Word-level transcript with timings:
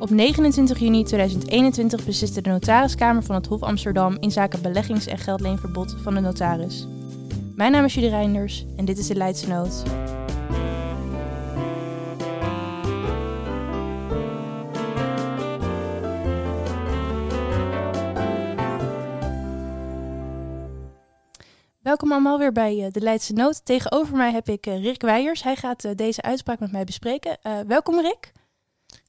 Op 0.00 0.10
29 0.10 0.78
juni 0.78 1.04
2021 1.04 2.04
besliste 2.04 2.40
de 2.40 2.50
notariskamer 2.50 3.22
van 3.22 3.34
het 3.34 3.46
Hof 3.46 3.62
Amsterdam 3.62 4.16
in 4.20 4.30
zaken 4.30 4.62
beleggings- 4.62 5.06
en 5.06 5.18
geldleenverbod 5.18 5.96
van 6.02 6.14
de 6.14 6.20
notaris. 6.20 6.86
Mijn 7.54 7.72
naam 7.72 7.84
is 7.84 7.94
Julie 7.94 8.10
Reinders 8.10 8.66
en 8.76 8.84
dit 8.84 8.98
is 8.98 9.06
de 9.06 9.14
Leidse 9.14 9.48
Nood. 9.48 9.82
Welkom 21.82 22.12
allemaal 22.12 22.38
weer 22.38 22.52
bij 22.52 22.84
eh, 22.84 22.90
de 22.90 23.00
Leidse 23.00 23.32
Nood. 23.32 23.64
Tegenover 23.64 24.16
mij 24.16 24.32
heb 24.32 24.48
ik 24.48 24.66
eh, 24.66 24.82
Rick 24.82 25.02
Weijers. 25.02 25.42
Hij 25.42 25.56
gaat 25.56 25.84
eh, 25.84 25.94
deze 25.94 26.22
uitspraak 26.22 26.58
met 26.58 26.72
mij 26.72 26.84
bespreken. 26.84 27.38
Welkom 27.66 28.00
Rick. 28.00 28.32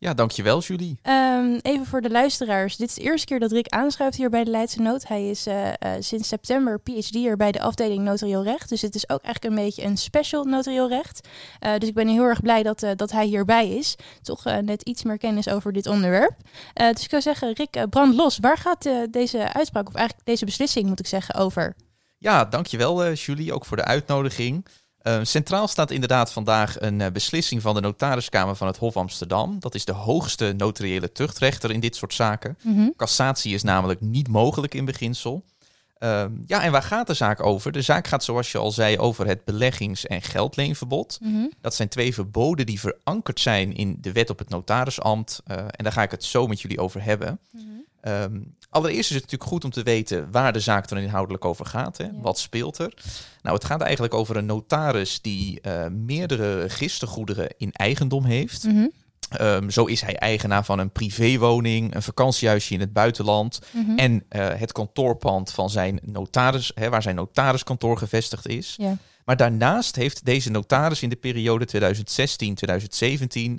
Ja, 0.04 0.14
dankjewel 0.14 0.60
Julie. 0.60 1.00
Um, 1.04 1.60
even 1.62 1.86
voor 1.86 2.02
de 2.02 2.10
luisteraars. 2.10 2.76
Dit 2.76 2.90
is 2.90 2.96
de 2.96 3.02
eerste 3.02 3.26
keer 3.26 3.40
dat 3.40 3.52
Rick 3.52 3.68
aanschuift 3.68 4.18
hier 4.18 4.30
bij 4.30 4.44
de 4.44 4.50
Leidse 4.50 4.82
Nood. 4.82 5.08
Hij 5.08 5.30
is 5.30 5.48
uh, 5.48 5.68
uh, 5.68 5.74
sinds 6.00 6.28
september 6.28 6.80
PhD'er 6.84 7.38
bij 7.38 7.52
de 7.52 7.62
afdeling 7.62 8.04
notarieel 8.04 8.44
recht. 8.44 8.70
Dus 8.70 8.82
het 8.82 8.96
is 8.96 9.10
ook 9.10 9.24
eigenlijk 9.24 9.56
een 9.56 9.64
beetje 9.66 9.84
een 9.84 9.98
special 9.98 10.44
notarieel 10.44 10.88
recht. 10.88 11.28
Uh, 11.66 11.78
dus 11.78 11.90
ik 11.90 11.96
ben 11.96 12.08
heel 12.08 12.24
erg 12.24 12.42
blij 12.42 12.64
dat, 12.64 12.86
dat 12.96 13.12
hij 13.12 13.26
hierbij 13.26 13.70
is. 13.70 13.96
Toch 14.22 14.44
net 14.44 14.82
iets 14.82 15.04
meer 15.04 15.18
kennis 15.18 15.50
over 15.50 15.74
dit 15.74 15.88
onderwerp. 15.88 16.36
dus 16.74 17.04
ik 17.04 17.10
zou 17.10 17.22
zeggen, 17.22 17.54
Rick, 17.54 17.86
brand 17.90 18.16
los. 18.16 18.38
Waar 18.38 18.58
gaat 18.58 18.90
deze 19.10 19.54
uitspraak, 19.54 19.88
of 19.88 19.94
eigenlijk 19.94 20.28
deze 20.28 20.46
beslissing 20.46 20.88
moet 20.88 21.00
ik 21.00 21.08
zeggen, 21.08 21.36
over? 21.36 21.76
Ja, 22.18 22.46
dankjewel 22.46 23.14
Julie, 23.14 23.54
ook 23.54 23.66
voor 23.66 23.78
de 23.78 23.86
uitnodiging. 23.86 24.66
Uh, 25.04 25.20
centraal 25.22 25.68
staat 25.68 25.92
inderdaad 25.92 26.32
vandaag 26.32 26.82
een 26.82 27.00
uh, 27.00 27.08
beslissing 27.08 27.62
van 27.62 27.76
de 27.76 27.82
notariskamer 27.82 28.56
van 28.56 28.68
het 28.68 28.78
Hof 28.78 28.98
Amsterdam. 28.98 29.60
Dat 29.60 29.76
is 29.76 29.86
de 29.86 29.92
hoogste 29.92 30.54
notariële 30.58 31.12
tuchtrechter 31.12 31.72
in 31.72 31.80
dit 31.80 31.96
soort 31.96 32.14
zaken. 32.14 32.58
Mm 32.62 32.76
-hmm. 32.76 32.94
Cassatie 32.98 33.54
is 33.54 33.64
namelijk 33.64 34.02
niet 34.02 34.28
mogelijk 34.28 34.74
in 34.74 34.86
beginsel. 34.86 35.44
Uh, 36.04 36.26
ja, 36.46 36.64
en 36.64 36.72
waar 36.72 36.84
gaat 36.84 37.08
de 37.08 37.14
zaak 37.14 37.44
over? 37.44 37.72
De 37.72 37.82
zaak 37.82 38.08
gaat, 38.08 38.24
zoals 38.24 38.52
je 38.52 38.58
al 38.58 38.72
zei, 38.72 38.98
over 38.98 39.28
het 39.28 39.46
beleggings- 39.46 40.08
en 40.08 40.22
geldleenverbod. 40.22 41.18
Mm 41.22 41.34
-hmm. 41.34 41.52
Dat 41.62 41.76
zijn 41.76 41.88
twee 41.88 42.14
verboden 42.14 42.66
die 42.66 42.80
verankerd 42.80 43.40
zijn 43.40 43.76
in 43.76 43.98
de 44.02 44.12
wet 44.12 44.30
op 44.30 44.40
het 44.40 44.50
notarisambt. 44.50 45.42
Uh, 45.48 45.58
en 45.58 45.84
daar 45.84 45.92
ga 45.92 46.04
ik 46.04 46.12
het 46.12 46.24
zo 46.24 46.48
met 46.48 46.62
jullie 46.62 46.80
over 46.80 47.04
hebben. 47.04 47.40
Mm 47.52 47.60
-hmm. 47.60 47.81
Um, 48.08 48.56
allereerst 48.70 49.10
is 49.10 49.16
het 49.16 49.24
natuurlijk 49.24 49.50
goed 49.50 49.64
om 49.64 49.70
te 49.70 49.84
weten 49.84 50.32
waar 50.32 50.54
de 50.54 50.60
zaak 50.60 50.88
dan 50.88 50.98
inhoudelijk 50.98 51.46
over 51.46 51.66
gaat. 51.66 51.98
Hè? 51.98 52.04
Ja. 52.04 52.12
Wat 52.16 52.40
speelt 52.40 52.78
er? 52.78 52.94
Nou, 53.42 53.56
het 53.56 53.66
gaat 53.66 53.82
eigenlijk 53.82 54.14
over 54.14 54.38
een 54.38 54.46
notaris 54.46 55.22
die 55.22 55.60
uh, 55.62 55.88
meerdere 55.88 56.62
registergoederen 56.62 57.50
in 57.58 57.72
eigendom 57.72 58.26
heeft. 58.26 58.64
Mm 58.64 58.76
-hmm. 58.76 58.92
um, 59.42 59.70
zo 59.70 59.86
is 59.86 60.02
hij 60.02 60.16
eigenaar 60.16 60.66
van 60.66 60.80
een 60.80 60.92
privéwoning, 60.92 61.96
een 61.96 62.02
vakantiehuisje 62.02 62.74
in 62.74 62.80
het 62.80 62.94
buitenland 62.94 63.60
mm 63.72 63.86
-hmm. 63.86 63.98
en 63.98 64.14
uh, 64.14 64.20
het 64.54 64.72
kantoorpand 64.72 65.52
van 65.52 65.70
zijn 65.70 66.00
notaris, 66.04 66.72
hè, 66.76 66.90
waar 66.90 67.02
zijn 67.02 67.16
notariskantoor 67.16 67.98
gevestigd 67.98 68.48
is. 68.48 68.76
Ja. 68.78 68.98
Maar 69.26 69.38
daarnaast 69.38 69.96
heeft 69.96 70.26
deze 70.26 70.52
notaris 70.52 71.02
in 71.02 71.10
de 71.10 71.16
periode 71.16 71.68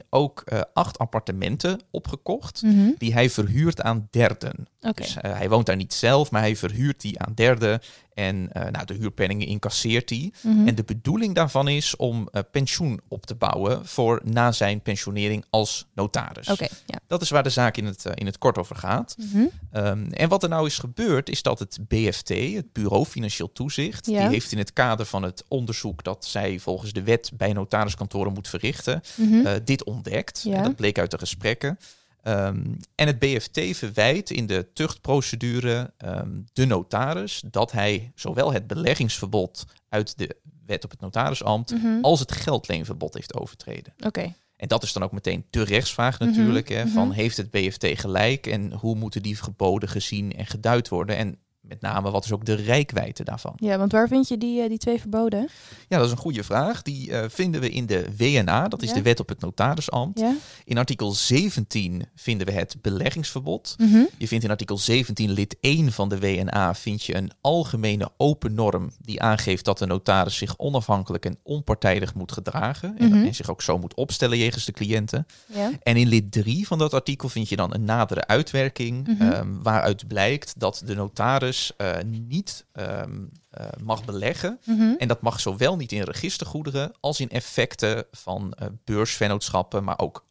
2016-2017 0.00 0.06
ook 0.10 0.42
uh, 0.52 0.60
acht 0.74 0.98
appartementen 0.98 1.80
opgekocht 1.90 2.62
mm 2.62 2.70
-hmm. 2.70 2.94
die 2.98 3.12
hij 3.12 3.30
verhuurt 3.30 3.80
aan 3.82 4.08
derden. 4.10 4.66
Okay. 4.80 4.92
Dus 4.94 5.16
uh, 5.16 5.22
hij 5.22 5.48
woont 5.48 5.66
daar 5.66 5.76
niet 5.76 5.94
zelf, 5.94 6.30
maar 6.30 6.40
hij 6.40 6.56
verhuurt 6.56 7.00
die 7.00 7.18
aan 7.18 7.32
derden. 7.34 7.80
En 8.14 8.36
uh, 8.36 8.62
nou, 8.68 8.84
de 8.86 8.94
huurpenningen 8.94 9.46
incasseert 9.46 10.10
hij. 10.10 10.32
Mm 10.42 10.56
-hmm. 10.56 10.68
En 10.68 10.74
de 10.74 10.84
bedoeling 10.84 11.34
daarvan 11.34 11.68
is 11.68 11.96
om 11.96 12.28
pensioen 12.50 13.00
op 13.08 13.26
te 13.26 13.34
bouwen 13.34 13.86
voor 13.86 14.20
na 14.24 14.52
zijn 14.52 14.80
pensionering 14.80 15.44
als 15.50 15.86
notaris. 15.94 16.48
Okay, 16.48 16.68
ja. 16.86 16.98
Dat 17.06 17.22
is 17.22 17.30
waar 17.30 17.42
de 17.42 17.50
zaak 17.50 17.76
in 17.76 17.84
het, 17.84 18.04
in 18.14 18.26
het 18.26 18.38
kort 18.38 18.58
over 18.58 18.76
gaat. 18.76 19.14
Mm 19.18 19.28
-hmm. 19.32 19.50
um, 19.86 20.12
en 20.12 20.28
wat 20.28 20.42
er 20.42 20.48
nou 20.48 20.66
is 20.66 20.78
gebeurd, 20.78 21.28
is 21.28 21.42
dat 21.42 21.58
het 21.58 21.78
BFT, 21.88 22.28
het 22.28 22.72
Bureau 22.72 23.04
Financieel 23.04 23.52
Toezicht, 23.52 24.06
ja. 24.06 24.20
die 24.20 24.28
heeft 24.28 24.52
in 24.52 24.58
het 24.58 24.72
kader 24.72 25.06
van 25.06 25.22
het 25.22 25.44
onderzoek 25.48 26.04
dat 26.04 26.24
zij 26.24 26.58
volgens 26.58 26.92
de 26.92 27.02
wet 27.02 27.30
bij 27.34 27.52
notariskantoren 27.52 28.32
moet 28.32 28.48
verrichten, 28.48 29.02
mm 29.14 29.28
-hmm. 29.28 29.46
uh, 29.46 29.52
dit 29.64 29.84
ontdekt. 29.84 30.42
Ja. 30.42 30.54
En 30.54 30.62
dat 30.62 30.76
bleek 30.76 30.98
uit 30.98 31.10
de 31.10 31.18
gesprekken. 31.18 31.78
Um, 32.24 32.76
en 32.94 33.06
het 33.06 33.18
BFT 33.18 33.76
verwijt 33.76 34.30
in 34.30 34.46
de 34.46 34.72
tuchtprocedure 34.72 35.92
um, 36.04 36.44
de 36.52 36.64
notaris 36.64 37.42
dat 37.50 37.72
hij 37.72 38.12
zowel 38.14 38.52
het 38.52 38.66
beleggingsverbod 38.66 39.64
uit 39.88 40.18
de 40.18 40.36
wet 40.66 40.84
op 40.84 40.90
het 40.90 41.00
notarisambt 41.00 41.70
mm 41.70 41.80
-hmm. 41.80 42.04
als 42.04 42.20
het 42.20 42.32
geldleenverbod 42.32 43.14
heeft 43.14 43.34
overtreden. 43.34 43.92
Oké. 43.96 44.06
Okay. 44.06 44.34
En 44.56 44.68
dat 44.68 44.82
is 44.82 44.92
dan 44.92 45.02
ook 45.02 45.12
meteen 45.12 45.44
de 45.50 45.62
rechtsvraag 45.62 46.18
natuurlijk. 46.18 46.68
Mm 46.68 46.76
-hmm. 46.76 46.86
hè, 46.86 46.92
van 46.92 47.02
-hmm. 47.02 47.12
heeft 47.12 47.36
het 47.36 47.50
BFT 47.50 47.86
gelijk 48.00 48.46
en 48.46 48.72
hoe 48.72 48.94
moeten 48.94 49.22
die 49.22 49.36
geboden 49.36 49.88
gezien 49.88 50.32
en 50.36 50.46
geduid 50.46 50.88
worden? 50.88 51.16
En 51.16 51.38
met 51.72 51.80
name, 51.80 52.10
wat 52.10 52.24
is 52.24 52.32
ook 52.32 52.44
de 52.44 52.54
rijkwijde 52.54 53.24
daarvan? 53.24 53.52
Ja, 53.56 53.78
want 53.78 53.92
waar 53.92 54.08
vind 54.08 54.28
je 54.28 54.38
die, 54.38 54.62
uh, 54.62 54.68
die 54.68 54.78
twee 54.78 55.00
verboden? 55.00 55.48
Ja, 55.88 55.96
dat 55.96 56.06
is 56.06 56.12
een 56.12 56.18
goede 56.18 56.44
vraag. 56.44 56.82
Die 56.82 57.10
uh, 57.10 57.24
vinden 57.28 57.60
we 57.60 57.70
in 57.70 57.86
de 57.86 58.06
WNA, 58.16 58.68
dat 58.68 58.82
is 58.82 58.88
ja? 58.88 58.94
de 58.94 59.02
wet 59.02 59.20
op 59.20 59.28
het 59.28 59.40
notarisambt. 59.40 60.20
Ja? 60.20 60.34
In 60.64 60.78
artikel 60.78 61.12
17 61.12 62.04
vinden 62.14 62.46
we 62.46 62.52
het 62.52 62.76
beleggingsverbod. 62.82 63.74
Mm 63.78 63.92
-hmm. 63.92 64.08
Je 64.18 64.28
vindt 64.28 64.44
in 64.44 64.50
artikel 64.50 64.78
17 64.78 65.30
lid 65.30 65.56
1 65.60 65.92
van 65.92 66.08
de 66.08 66.18
WNA 66.18 66.74
vind 66.74 67.02
je 67.02 67.16
een 67.16 67.30
algemene 67.40 68.10
open 68.16 68.54
norm 68.54 68.90
die 69.00 69.22
aangeeft 69.22 69.64
dat 69.64 69.78
de 69.78 69.86
notaris 69.86 70.36
zich 70.36 70.58
onafhankelijk 70.58 71.24
en 71.24 71.38
onpartijdig 71.42 72.14
moet 72.14 72.32
gedragen 72.32 72.90
mm 72.90 72.96
-hmm. 72.98 73.20
en, 73.20 73.26
en, 73.26 73.34
zich 73.34 73.50
ook 73.50 73.62
zo 73.62 73.78
moet 73.78 73.94
opstellen 73.94 74.38
jegens 74.38 74.64
de 74.64 74.72
cliënten. 74.72 75.26
Ja? 75.46 75.70
En 75.82 75.96
in 75.96 76.08
lid 76.08 76.32
3 76.32 76.66
van 76.66 76.78
dat 76.78 76.94
artikel 76.94 77.28
vind 77.28 77.48
je 77.48 77.56
dan 77.56 77.74
een 77.74 77.84
nadere 77.84 78.26
uitwerking 78.26 79.08
mm 79.08 79.16
-hmm. 79.18 79.32
um, 79.32 79.62
waaruit 79.62 80.08
blijkt 80.08 80.54
dat 80.56 80.82
de 80.84 80.94
notaris 80.94 81.61
uh, 81.78 81.96
niet 82.02 82.64
um, 82.72 83.30
uh, 83.58 83.66
mag 83.82 84.04
beleggen. 84.04 84.58
Mm 84.64 84.78
-hmm. 84.78 84.94
En 84.98 85.08
dat 85.08 85.20
mag 85.20 85.40
zowel 85.40 85.76
niet 85.76 85.92
in 85.92 86.02
registergoederen 86.02 86.92
als 87.00 87.20
in 87.20 87.28
effecten 87.30 88.04
van 88.10 88.56
uh, 88.62 88.68
beursvennootschappen, 88.84 89.84
maar 89.84 89.98
ook 89.98 90.24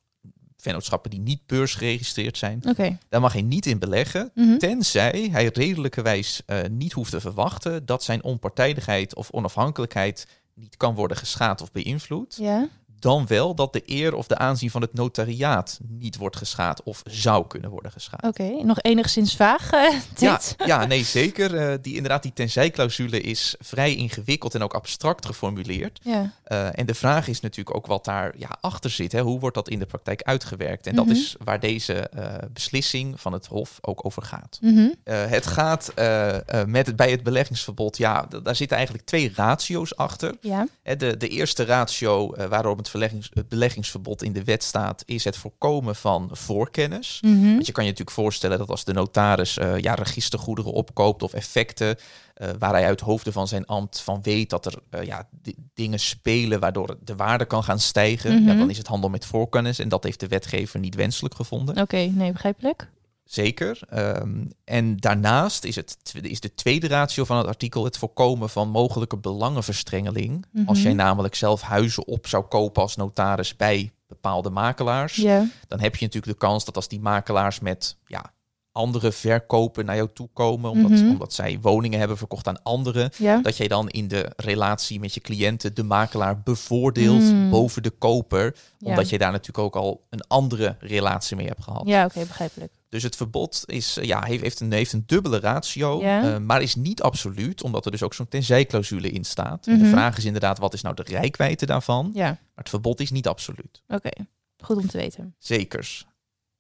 vennootschappen 0.58 1.12
die 1.12 1.20
niet 1.20 1.46
beursgeregistreerd 1.46 2.38
zijn. 2.38 2.62
Okay. 2.68 2.98
Daar 3.10 3.22
mag 3.22 3.34
hij 3.34 3.42
niet 3.42 3.66
in 3.66 3.80
beleggen, 3.80 4.32
mm 4.34 4.46
-hmm. 4.48 4.58
tenzij 4.58 5.30
hij 5.32 5.50
redelijkerwijs 5.54 6.42
niet 6.70 6.94
hoeft 6.94 7.12
te 7.12 7.20
verwachten 7.20 7.86
dat 7.86 8.04
zijn 8.04 8.24
onpartijdigheid 8.24 9.16
of 9.16 9.32
onafhankelijkheid 9.32 10.28
niet 10.54 10.78
kan 10.78 10.96
worden 10.96 11.18
geschaad 11.18 11.62
of 11.62 11.72
beïnvloed. 11.72 12.36
Ja 12.40 12.70
dan 13.02 13.28
wel 13.28 13.56
dat 13.56 13.74
de 13.74 13.82
eer 13.86 14.16
of 14.16 14.28
de 14.28 14.38
aanzien 14.38 14.72
van 14.72 14.82
het 14.82 14.94
notariaat 14.94 15.80
niet 15.88 16.18
wordt 16.18 16.36
geschaad 16.36 16.84
of 16.84 17.02
zou 17.04 17.48
kunnen 17.48 17.70
worden 17.70 17.92
geschaad. 17.92 18.24
Oké, 18.24 18.44
okay, 18.44 18.62
nog 18.62 18.82
enigszins 18.82 19.36
vaag 19.36 19.74
uh, 19.74 19.90
dit? 20.14 20.56
Ja, 20.58 20.66
ja, 20.66 20.86
nee, 20.86 21.04
zeker. 21.04 21.54
Uh, 21.54 21.78
die, 21.82 21.96
inderdaad, 21.96 22.24
die 22.24 22.34
tenzijclausule 22.34 23.22
is 23.22 23.56
vrij 23.60 23.96
ingewikkeld 23.96 24.56
en 24.56 24.64
ook 24.64 24.74
abstract 24.74 25.26
geformuleerd. 25.26 26.00
Ja. 26.04 26.34
Uh, 26.48 26.80
en 26.80 26.86
de 26.86 26.94
vraag 26.94 27.28
is 27.28 27.40
natuurlijk 27.40 27.76
ook 27.76 27.86
wat 27.86 28.06
daar 28.06 28.34
ja, 28.38 28.58
achter 28.62 28.90
zit. 28.90 29.12
Hè? 29.12 29.22
Hoe 29.22 29.40
wordt 29.40 29.56
dat 29.56 29.70
in 29.70 29.80
de 29.80 29.86
praktijk 29.86 30.22
uitgewerkt? 30.22 30.88
En 30.88 30.92
mm 30.92 31.00
-hmm. 31.00 31.08
dat 31.08 31.18
is 31.18 31.36
waar 31.44 31.60
deze 31.60 32.10
beslissing 32.54 33.22
van 33.22 33.34
het 33.34 33.46
Hof 33.46 33.78
ook 33.82 34.06
over 34.06 34.22
gaat. 34.22 34.58
Mm 34.62 34.76
-hmm. 34.76 34.96
het 35.30 35.48
gaat 35.48 35.94
met 36.66 36.86
het, 36.86 36.96
bij 36.96 37.12
het 37.12 37.24
beleggingsverbod, 37.24 37.98
ja, 37.98 38.28
daar 38.44 38.56
zitten 38.56 38.78
eigenlijk 38.78 39.08
twee 39.08 39.32
ratio's 39.36 39.96
achter. 39.96 40.36
Ja. 40.42 40.68
De, 40.84 41.18
de 41.18 41.28
eerste 41.28 41.66
ratio 41.66 42.36
waarom 42.50 42.78
het 42.78 42.90
het 42.92 43.50
beleggingsverbod 43.50 44.24
in 44.24 44.34
de 44.34 44.44
wet 44.44 44.64
staat, 44.64 45.04
is 45.06 45.24
het 45.24 45.38
voorkomen 45.38 45.96
van 45.96 46.30
voorkennis. 46.32 47.20
Mhm. 47.22 47.34
Mm 47.34 47.42
-hmm. 47.42 47.54
Want 47.54 47.66
je 47.66 47.72
kan 47.72 47.84
je 47.84 47.90
natuurlijk 47.90 48.18
voorstellen 48.18 48.58
dat 48.58 48.70
als 48.70 48.84
de 48.84 48.94
notaris 48.94 49.58
uh, 49.58 49.80
ja, 49.80 49.94
registergoederen 49.94 50.72
opkoopt 50.72 51.24
of 51.24 51.34
effecten, 51.34 51.98
uh, 52.38 52.50
waar 52.60 52.72
hij 52.72 52.86
uit 52.86 53.00
hoofden 53.00 53.34
van 53.34 53.48
zijn 53.48 53.66
ambt 53.66 54.02
van 54.02 54.22
weet 54.22 54.50
dat 54.50 54.66
er 54.66 54.74
uh, 54.92 55.04
ja, 55.04 55.28
dingen 55.74 56.00
spelen 56.00 56.60
waardoor 56.60 56.98
de 57.04 57.16
waarde 57.16 57.46
kan 57.46 57.64
gaan 57.64 57.80
stijgen, 57.80 58.32
mm 58.32 58.38
-hmm. 58.38 58.48
ja, 58.48 58.56
dan 58.56 58.70
is 58.70 58.78
het 58.78 58.88
handel 58.88 59.10
met 59.10 59.26
voorkennis 59.26 59.80
en 59.80 59.90
dat 59.90 60.04
heeft 60.04 60.20
de 60.20 60.28
wetgever 60.28 60.80
niet 60.80 60.96
wenselijk 60.96 61.36
gevonden. 61.36 61.74
Oké, 61.74 61.84
okay, 61.84 62.08
nee, 62.08 62.32
begrijpelijk. 62.32 62.88
Zeker. 63.32 63.80
Um, 63.94 64.48
en 64.64 64.98
daarnaast 64.98 65.64
is, 65.64 65.76
het, 65.76 65.98
is 66.22 66.40
de 66.40 66.54
tweede 66.54 66.88
ratio 66.88 67.24
van 67.24 67.38
het 67.38 67.48
artikel 67.48 67.84
het 67.84 67.98
voorkomen 67.98 68.50
van 68.50 68.70
mogelijke 68.70 69.18
belangenverstrengeling. 69.18 70.32
Mm 70.32 70.46
-hmm. 70.52 70.68
Als 70.68 70.82
jij 70.82 70.94
namelijk 70.94 71.36
zelf 71.36 71.62
huizen 71.62 72.08
op 72.08 72.28
zou 72.28 72.44
kopen 72.44 72.82
als 72.82 72.96
notaris 72.96 73.56
bij 73.56 73.92
bepaalde 74.08 74.50
makelaars, 74.50 75.16
yeah. 75.16 75.44
dan 75.68 75.80
heb 75.80 75.96
je 75.96 76.06
natuurlijk 76.06 76.40
de 76.40 76.46
kans 76.46 76.66
dat 76.66 76.76
als 76.76 76.88
die 76.88 77.00
makelaars 77.00 77.60
met 77.60 77.98
ja, 78.06 78.34
andere 78.72 79.12
verkopen 79.12 79.86
naar 79.86 79.96
jou 79.96 80.10
toe 80.14 80.30
komen, 80.34 80.72
omdat, 80.72 80.92
mm 80.92 80.98
-hmm. 80.98 81.10
omdat 81.10 81.34
zij 81.34 81.58
woningen 81.62 82.00
hebben 82.00 82.18
verkocht 82.18 82.48
aan 82.48 82.64
anderen, 82.64 83.10
ja. 83.18 83.38
dat 83.38 83.58
jij 83.58 83.68
dan 83.68 83.90
in 83.90 84.08
de 84.08 84.32
relatie 84.36 85.00
met 85.00 85.14
je 85.14 85.22
cliënten 85.22 85.76
de 85.76 85.84
makelaar 85.84 86.42
bevoordeelt 86.42 87.22
mm. 87.22 87.50
boven 87.50 87.84
de 87.84 87.90
koper, 87.90 88.56
omdat 88.80 89.06
ja. 89.06 89.12
je 89.12 89.18
daar 89.18 89.32
natuurlijk 89.32 89.66
ook 89.66 89.76
al 89.76 90.06
een 90.10 90.28
andere 90.28 90.76
relatie 90.80 91.36
mee 91.36 91.48
hebt 91.48 91.64
gehad. 91.64 91.88
Ja, 91.88 92.06
oké, 92.06 92.14
okay, 92.14 92.28
begrijpelijk. 92.28 92.74
Dus 92.90 93.04
het 93.04 93.16
verbod 93.16 93.64
is, 93.66 93.98
ja, 94.02 94.24
heeft, 94.24 94.60
een, 94.60 94.72
heeft 94.72 94.94
een 94.94 95.04
dubbele 95.06 95.40
ratio, 95.40 96.02
ja. 96.02 96.24
uh, 96.24 96.38
maar 96.38 96.62
is 96.62 96.76
niet 96.76 97.02
absoluut, 97.02 97.64
omdat 97.64 97.86
er 97.86 97.92
dus 97.92 98.04
ook 98.04 98.14
zo'n 98.14 98.28
tenzijclausule 98.28 99.10
in 99.10 99.24
staat. 99.24 99.66
Mm 99.66 99.74
-hmm. 99.74 99.84
De 99.84 99.90
vraag 99.90 100.18
is 100.18 100.26
inderdaad, 100.26 100.58
wat 100.58 100.74
is 100.74 100.82
nou 100.82 100.96
de 100.96 101.04
rijkwijde 101.04 101.66
daarvan? 101.66 102.12
Ja. 102.14 102.26
Maar 102.26 102.40
het 102.56 102.70
verbod 102.70 103.00
is 103.00 103.12
niet 103.12 103.28
absoluut. 103.28 103.82
Oké, 103.88 103.96
okay. 103.96 104.26
goed 104.58 104.78
om 104.78 104.88
te 104.88 104.98
weten. 104.98 105.36
Zekers. 105.38 106.06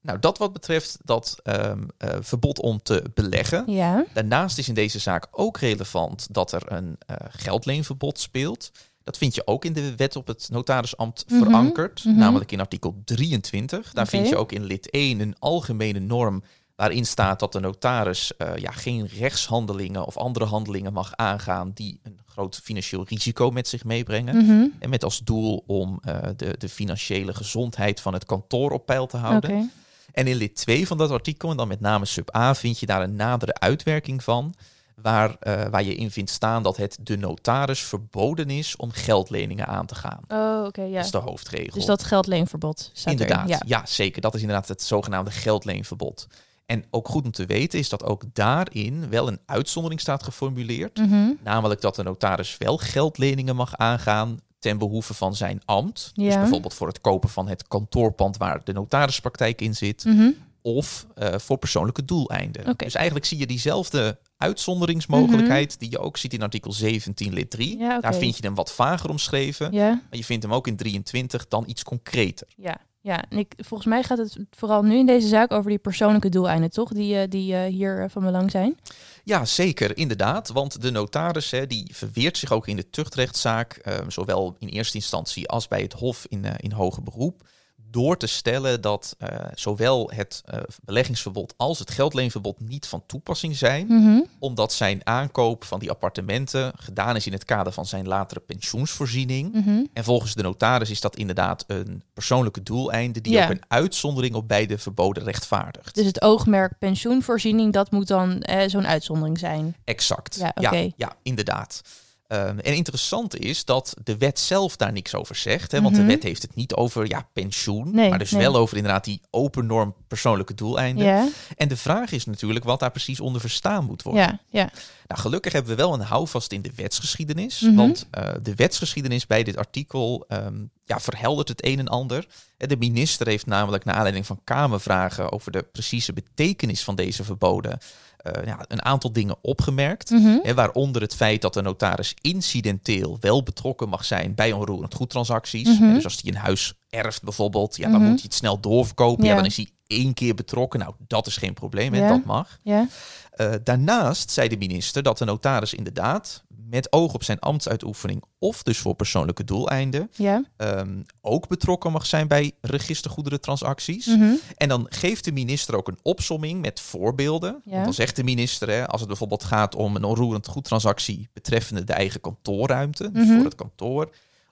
Nou, 0.02 0.20
dat 0.20 0.38
wat 0.38 0.54
betreft 0.54 0.98
dat 1.04 1.40
ehm, 1.44 1.84
eh, 1.98 2.10
verbod 2.22 2.60
om 2.60 2.82
te 2.84 3.04
beleggen. 3.14 3.64
Ja. 3.72 4.06
Daarnaast 4.14 4.58
is 4.58 4.68
in 4.68 4.74
deze 4.74 5.00
zaak 5.00 5.28
ook 5.32 5.58
relevant 5.58 6.28
dat 6.34 6.52
er 6.52 6.62
een 6.66 6.98
uh, 7.10 7.16
geldleenverbod 7.30 8.20
speelt. 8.20 8.72
Dat 9.04 9.18
vind 9.18 9.36
je 9.36 9.48
ook 9.48 9.66
in 9.66 9.74
de 9.74 9.96
wet 9.96 10.16
op 10.16 10.28
het 10.28 10.48
notarisambt 10.52 11.26
Mhm, 11.30 11.44
verankerd, 11.44 12.04
mhm. 12.06 12.18
namelijk 12.18 12.52
in 12.52 12.60
artikel 12.60 13.02
23. 13.06 13.94
Daar 13.94 14.08
vind 14.08 14.30
je 14.30 14.38
ook 14.38 14.52
in 14.52 14.64
lid 14.64 14.90
1 14.90 15.20
een 15.20 15.36
algemene 15.40 16.00
norm 16.00 16.44
waarin 16.76 17.06
staat 17.06 17.40
dat 17.40 17.52
de 17.52 17.60
notaris 17.60 18.38
eh, 18.38 18.56
ja, 18.56 18.72
geen 18.72 19.08
rechtshandelingen 19.08 20.06
of 20.06 20.18
andere 20.18 20.46
handelingen 20.46 20.94
mag 20.94 21.16
aangaan 21.16 21.72
die 21.74 22.00
een 22.04 22.20
groot 22.26 22.60
financieel 22.64 23.06
risico 23.08 23.52
met 23.52 23.68
zich 23.68 23.84
meebrengen. 23.84 24.36
Mhm. 24.36 24.66
En 24.80 24.90
met 24.90 25.04
als 25.04 25.20
doel 25.20 25.64
om 25.68 26.02
de, 26.36 26.56
de 26.58 26.70
financiële 26.70 27.34
gezondheid 27.34 28.02
van 28.02 28.14
het 28.14 28.26
kantoor 28.26 28.72
op 28.72 28.86
peil 28.86 29.06
te 29.06 29.18
houden. 29.18 29.72
En 30.12 30.28
in 30.28 30.36
lid 30.36 30.56
2 30.56 30.88
van 30.88 30.98
dat 30.98 31.12
artikel, 31.12 31.50
en 31.52 31.58
dan 31.58 31.68
met 31.68 31.80
name 31.80 32.06
sub 32.06 32.36
A, 32.36 32.56
vind 32.56 32.80
je 32.80 32.86
daar 32.86 33.02
een 33.02 33.16
nadere 33.16 33.54
uitwerking 33.54 34.24
van. 34.24 34.54
Waar, 34.96 35.36
eh, 35.40 35.66
waar 35.70 35.84
je 35.84 35.96
in 35.96 36.12
vindt 36.12 36.32
staan 36.32 36.64
dat 36.64 36.78
het 36.78 36.98
de 37.02 37.18
notaris 37.18 37.80
verboden 37.80 38.50
is 38.50 38.76
om 38.76 38.92
geldleningen 38.92 39.68
aan 39.68 39.86
te 39.86 39.96
gaan. 39.96 40.20
Oh, 40.28 40.66
oké, 40.66 40.82
ja. 40.82 40.96
Dat 40.96 41.06
is 41.06 41.12
de 41.12 41.18
hoofdregel. 41.18 41.74
Dus 41.74 41.86
dat 41.86 42.04
geldleenverbod 42.04 42.90
staat 42.94 43.12
inderdaad, 43.12 43.64
ja. 43.66 43.86
zeker. 43.86 44.22
Dat 44.22 44.36
is 44.36 44.42
inderdaad 44.42 44.68
het 44.68 44.84
zogenaamde 44.84 45.32
geldleenverbod. 45.32 46.28
En 46.66 46.86
ook 46.90 47.08
goed 47.08 47.26
om 47.26 47.32
te 47.32 47.46
weten 47.46 47.80
is 47.80 47.90
dat 47.90 48.04
ook 48.04 48.24
daarin 48.34 49.10
wel 49.10 49.28
een 49.28 49.40
uitzondering 49.46 50.02
staat 50.02 50.24
geformuleerd. 50.24 50.98
Mhm. 50.98 51.32
Namelijk 51.44 51.82
dat 51.82 51.96
de 51.96 52.04
notaris 52.04 52.58
wel 52.58 52.78
geldleningen 52.78 53.56
mag 53.56 53.78
aangaan 53.78 54.40
ten 54.62 54.78
behoeve 54.78 55.14
van 55.14 55.36
zijn 55.36 55.62
ambt. 55.66 56.12
Dus 56.14 56.34
bijvoorbeeld 56.36 56.74
voor 56.74 56.88
het 56.88 57.02
kopen 57.02 57.30
van 57.30 57.48
het 57.48 57.68
kantoorpand 57.68 58.38
waar 58.38 58.64
de 58.64 58.74
notarispraktijk 58.74 59.62
in 59.62 59.76
zit. 59.76 60.06
Mhm. 60.06 60.32
Of 60.62 61.06
eh, 61.16 61.38
voor 61.38 61.58
persoonlijke 61.58 62.06
doeleinden. 62.06 62.74
Dus 62.78 62.96
eigenlijk 62.96 63.26
zie 63.26 63.38
je 63.38 63.46
diezelfde 63.48 64.20
uitzonderingsmogelijkheid 64.38 65.80
die 65.80 65.92
je 65.92 66.00
ook 66.00 66.18
ziet 66.18 66.34
in 66.34 66.42
artikel 66.42 66.72
17 66.72 67.34
lid 67.34 67.50
3. 67.50 67.76
Mhm. 67.76 67.84
Ja, 67.84 67.92
oké. 67.92 68.02
Daar 68.02 68.16
vind 68.16 68.38
je 68.38 68.44
hem 68.44 68.56
wat 68.56 68.72
vager 68.72 69.10
omschreven. 69.10 69.72
Ja, 69.72 69.90
Maar 69.90 70.18
je 70.20 70.24
vindt 70.24 70.44
hem 70.44 70.54
ook 70.54 70.68
in 70.68 70.76
23 70.76 71.48
dan 71.48 71.64
iets 71.68 71.84
concreter. 71.84 72.48
ja. 72.58 72.78
Ja, 73.04 73.24
en 73.30 73.38
ik, 73.38 73.54
volgens 73.58 73.90
mij 73.90 74.04
gaat 74.04 74.18
het 74.18 74.38
vooral 74.50 74.84
nu 74.84 74.98
in 74.98 75.06
deze 75.06 75.28
zaak 75.28 75.52
over 75.52 75.70
die 75.70 75.80
persoonlijke 75.80 76.30
doeleinden, 76.30 76.70
toch? 76.70 76.90
Die, 76.90 77.18
eh, 77.18 77.30
die 77.30 77.56
eh, 77.56 77.66
hier 77.66 78.04
eh, 78.04 78.10
van 78.10 78.24
belang 78.24 78.52
zijn. 78.52 78.80
Ja, 79.24 79.46
zeker, 79.46 79.98
inderdaad. 79.98 80.50
Want 80.50 80.82
de 80.82 80.92
notaris 80.92 81.52
hè, 81.52 81.68
die 81.68 81.90
verweert 81.92 82.38
zich 82.38 82.52
ook 82.52 82.68
in 82.68 82.76
de 82.76 82.90
tuchtrechtszaak, 82.90 83.74
eh, 83.74 83.98
zowel 84.08 84.56
in 84.60 84.68
eerste 84.68 84.98
instantie 84.98 85.48
als 85.48 85.68
bij 85.68 85.82
het 85.82 85.94
Hof 85.94 86.26
in, 86.30 86.46
in 86.58 86.72
hoger 86.72 87.04
beroep, 87.04 87.50
door 87.92 88.18
te 88.18 88.28
stellen 88.28 88.82
dat 88.82 89.16
eh, 89.18 89.28
zowel 89.56 90.12
het 90.16 90.42
eh, 90.46 90.60
beleggingsverbod 90.84 91.54
als 91.58 91.80
het 91.80 91.92
geldleenverbod 91.92 92.60
niet 92.60 92.88
van 92.88 93.04
toepassing 93.06 93.56
zijn, 93.58 93.86
Mhm. 93.88 94.20
omdat 94.40 94.74
zijn 94.74 95.02
aankoop 95.04 95.64
van 95.64 95.80
die 95.80 95.90
appartementen 95.90 96.72
gedaan 96.76 97.16
is 97.16 97.26
in 97.26 97.32
het 97.34 97.46
kader 97.46 97.74
van 97.74 97.86
zijn 97.86 98.08
latere 98.08 98.40
pensioensvoorziening. 98.40 99.54
Mhm. 99.54 99.84
En 99.94 100.04
volgens 100.04 100.34
de 100.34 100.44
notaris 100.44 100.90
is 100.90 101.02
dat 101.02 101.16
inderdaad 101.16 101.64
een 101.68 102.04
persoonlijke 102.14 102.64
doeleinde 102.64 103.22
die 103.22 103.34
Ja. 103.34 103.44
ook 103.44 103.50
een 103.52 103.64
uitzondering 103.68 104.36
op 104.36 104.48
beide 104.48 104.78
verboden 104.78 105.24
rechtvaardigt. 105.24 105.96
Dus 105.96 106.06
het 106.06 106.22
oogmerk 106.22 106.78
pensioenvoorziening, 106.80 107.74
dat 107.74 107.92
moet 107.92 108.08
dan 108.08 108.42
eh, 108.42 108.70
zo'n 108.70 108.88
uitzondering 108.88 109.40
zijn. 109.40 109.76
Exact. 109.84 110.36
Ja, 110.56 110.72
Ja, 110.98 111.14
inderdaad. 111.24 111.82
Ehm, 112.32 112.60
en 112.60 112.76
interessant 112.76 113.38
is 113.40 113.66
dat 113.66 113.94
de 114.04 114.18
wet 114.18 114.40
zelf 114.40 114.76
daar 114.76 114.92
niks 114.92 115.16
over 115.16 115.36
zegt. 115.36 115.72
Hè, 115.72 115.82
want 115.82 115.96
Mhm. 115.96 116.02
de 116.06 116.08
wet 116.14 116.24
heeft 116.24 116.42
het 116.42 116.56
niet 116.56 116.74
over 116.74 117.08
ja, 117.08 117.28
pensioen, 117.34 117.96
Nee, 117.96 118.10
maar 118.10 118.20
dus 118.20 118.32
nee. 118.32 118.42
wel 118.42 118.56
over 118.56 118.78
inderdaad 118.78 119.04
die 119.04 119.22
open 119.30 119.66
norm 119.66 119.96
persoonlijke 120.08 120.54
doeleinden. 120.54 121.34
En 121.58 121.68
de 121.68 121.78
vraag 121.78 122.12
is 122.12 122.26
natuurlijk 122.26 122.66
wat 122.66 122.80
daar 122.80 122.92
precies 122.92 123.20
onder 123.20 123.42
verstaan 123.42 123.86
moet 123.86 124.02
worden. 124.04 124.40
ja. 124.50 124.70
Nou, 125.08 125.24
gelukkig 125.24 125.54
hebben 125.54 125.72
we 125.72 125.78
wel 125.78 125.94
een 125.94 126.00
houvast 126.02 126.52
in 126.52 126.62
de 126.62 126.72
wetsgeschiedenis. 126.76 127.60
Mhm. 127.60 127.76
Want 127.76 128.08
eh, 128.12 128.30
de 128.42 128.56
wetsgeschiedenis 128.56 129.28
bij 129.28 129.44
dit 129.44 129.58
artikel 129.58 130.26
ehm, 130.28 130.56
ja, 130.84 131.00
verheldert 131.00 131.48
het 131.48 131.66
een 131.66 131.80
en 131.80 131.88
ander. 131.88 132.28
Eh, 132.58 132.68
De 132.68 132.78
minister 132.78 133.28
heeft 133.28 133.46
namelijk 133.46 133.84
naar 133.84 133.96
aanleiding 133.96 134.26
van 134.26 134.42
Kamervragen 134.44 135.32
over 135.32 135.52
de 135.52 135.64
precieze 135.64 136.14
betekenis 136.14 136.84
van 136.84 136.96
deze 136.96 137.24
verboden 137.24 137.78
eh, 138.24 138.46
ja, 138.46 138.66
een 138.68 138.84
aantal 138.86 139.12
dingen 139.12 139.36
opgemerkt. 139.42 140.10
Mhm. 140.10 140.38
Hè, 140.42 140.54
waaronder 140.54 141.02
het 141.02 141.16
feit 141.16 141.42
dat 141.42 141.54
de 141.54 141.62
notaris 141.62 142.14
incidenteel 142.22 143.18
wel 143.20 143.44
betrokken 143.44 143.90
mag 143.90 144.06
zijn 144.06 144.36
bij 144.36 144.52
onroerend 144.52 144.94
goedtransacties. 144.94 145.68
Mhm. 145.80 145.84
Hè, 145.88 145.94
Dus 145.94 146.04
als 146.04 146.20
hij 146.24 146.32
een 146.32 146.38
huis 146.40 146.74
erft 146.90 147.24
bijvoorbeeld, 147.24 147.76
ja, 147.78 147.84
dan 147.90 147.92
Mhm. 148.00 148.02
moet 148.10 148.14
hij 148.20 148.24
het 148.24 148.34
snel 148.34 148.60
doorverkopen. 148.60 149.24
Ja. 149.24 149.30
Ja. 149.30 149.36
dan 149.36 149.46
is 149.46 149.56
hij 149.56 149.70
één 149.92 150.14
keer 150.14 150.36
betrokken. 150.36 150.80
Nou, 150.80 150.94
dat 151.08 151.28
is 151.28 151.38
geen 151.38 151.54
probleem, 151.54 151.94
hè, 151.94 152.00
Ja. 152.00 152.08
dat 152.08 152.26
mag. 152.26 152.58
Ja, 152.64 152.88
Eh, 153.32 153.52
daarnaast 153.64 154.32
zei 154.32 154.48
de 154.48 154.58
minister 154.58 155.04
dat 155.04 155.18
de 155.18 155.26
notaris 155.26 155.74
inderdaad 155.74 156.44
met 156.70 156.92
oog 156.94 157.14
op 157.14 157.24
zijn 157.24 157.40
ambtsuitoefening 157.40 158.24
of 158.40 158.64
dus 158.64 158.78
voor 158.78 158.96
persoonlijke 158.96 159.44
doeleinden 159.44 160.10
ja. 160.16 160.44
ehm, 160.58 161.02
ook 161.22 161.48
betrokken 161.48 161.92
mag 161.92 162.06
zijn 162.06 162.28
bij 162.28 162.52
registergoederentransacties. 162.62 164.06
Mhm. 164.06 164.34
En 164.56 164.70
dan 164.70 164.86
geeft 164.90 165.26
de 165.26 165.32
minister 165.32 165.76
ook 165.76 165.88
een 165.88 166.00
opsomming 166.02 166.62
met 166.62 166.80
voorbeelden. 166.80 167.62
Ja. 167.66 167.72
Want 167.72 167.84
dan 167.84 167.94
zegt 167.94 168.16
de 168.16 168.24
minister, 168.24 168.70
hè, 168.70 168.88
als 168.88 169.00
het 169.00 169.10
bijvoorbeeld 169.10 169.44
gaat 169.44 169.76
om 169.76 169.96
een 169.96 170.04
onroerend 170.04 170.48
goedtransactie 170.48 171.30
betreffende 171.34 171.84
de 171.84 171.94
eigen 171.94 172.22
kantoorruimte, 172.22 173.12
dus 173.12 173.26
Mhm. 173.26 173.36
voor 173.36 173.46
het 173.46 173.56
kantoor, 173.56 174.10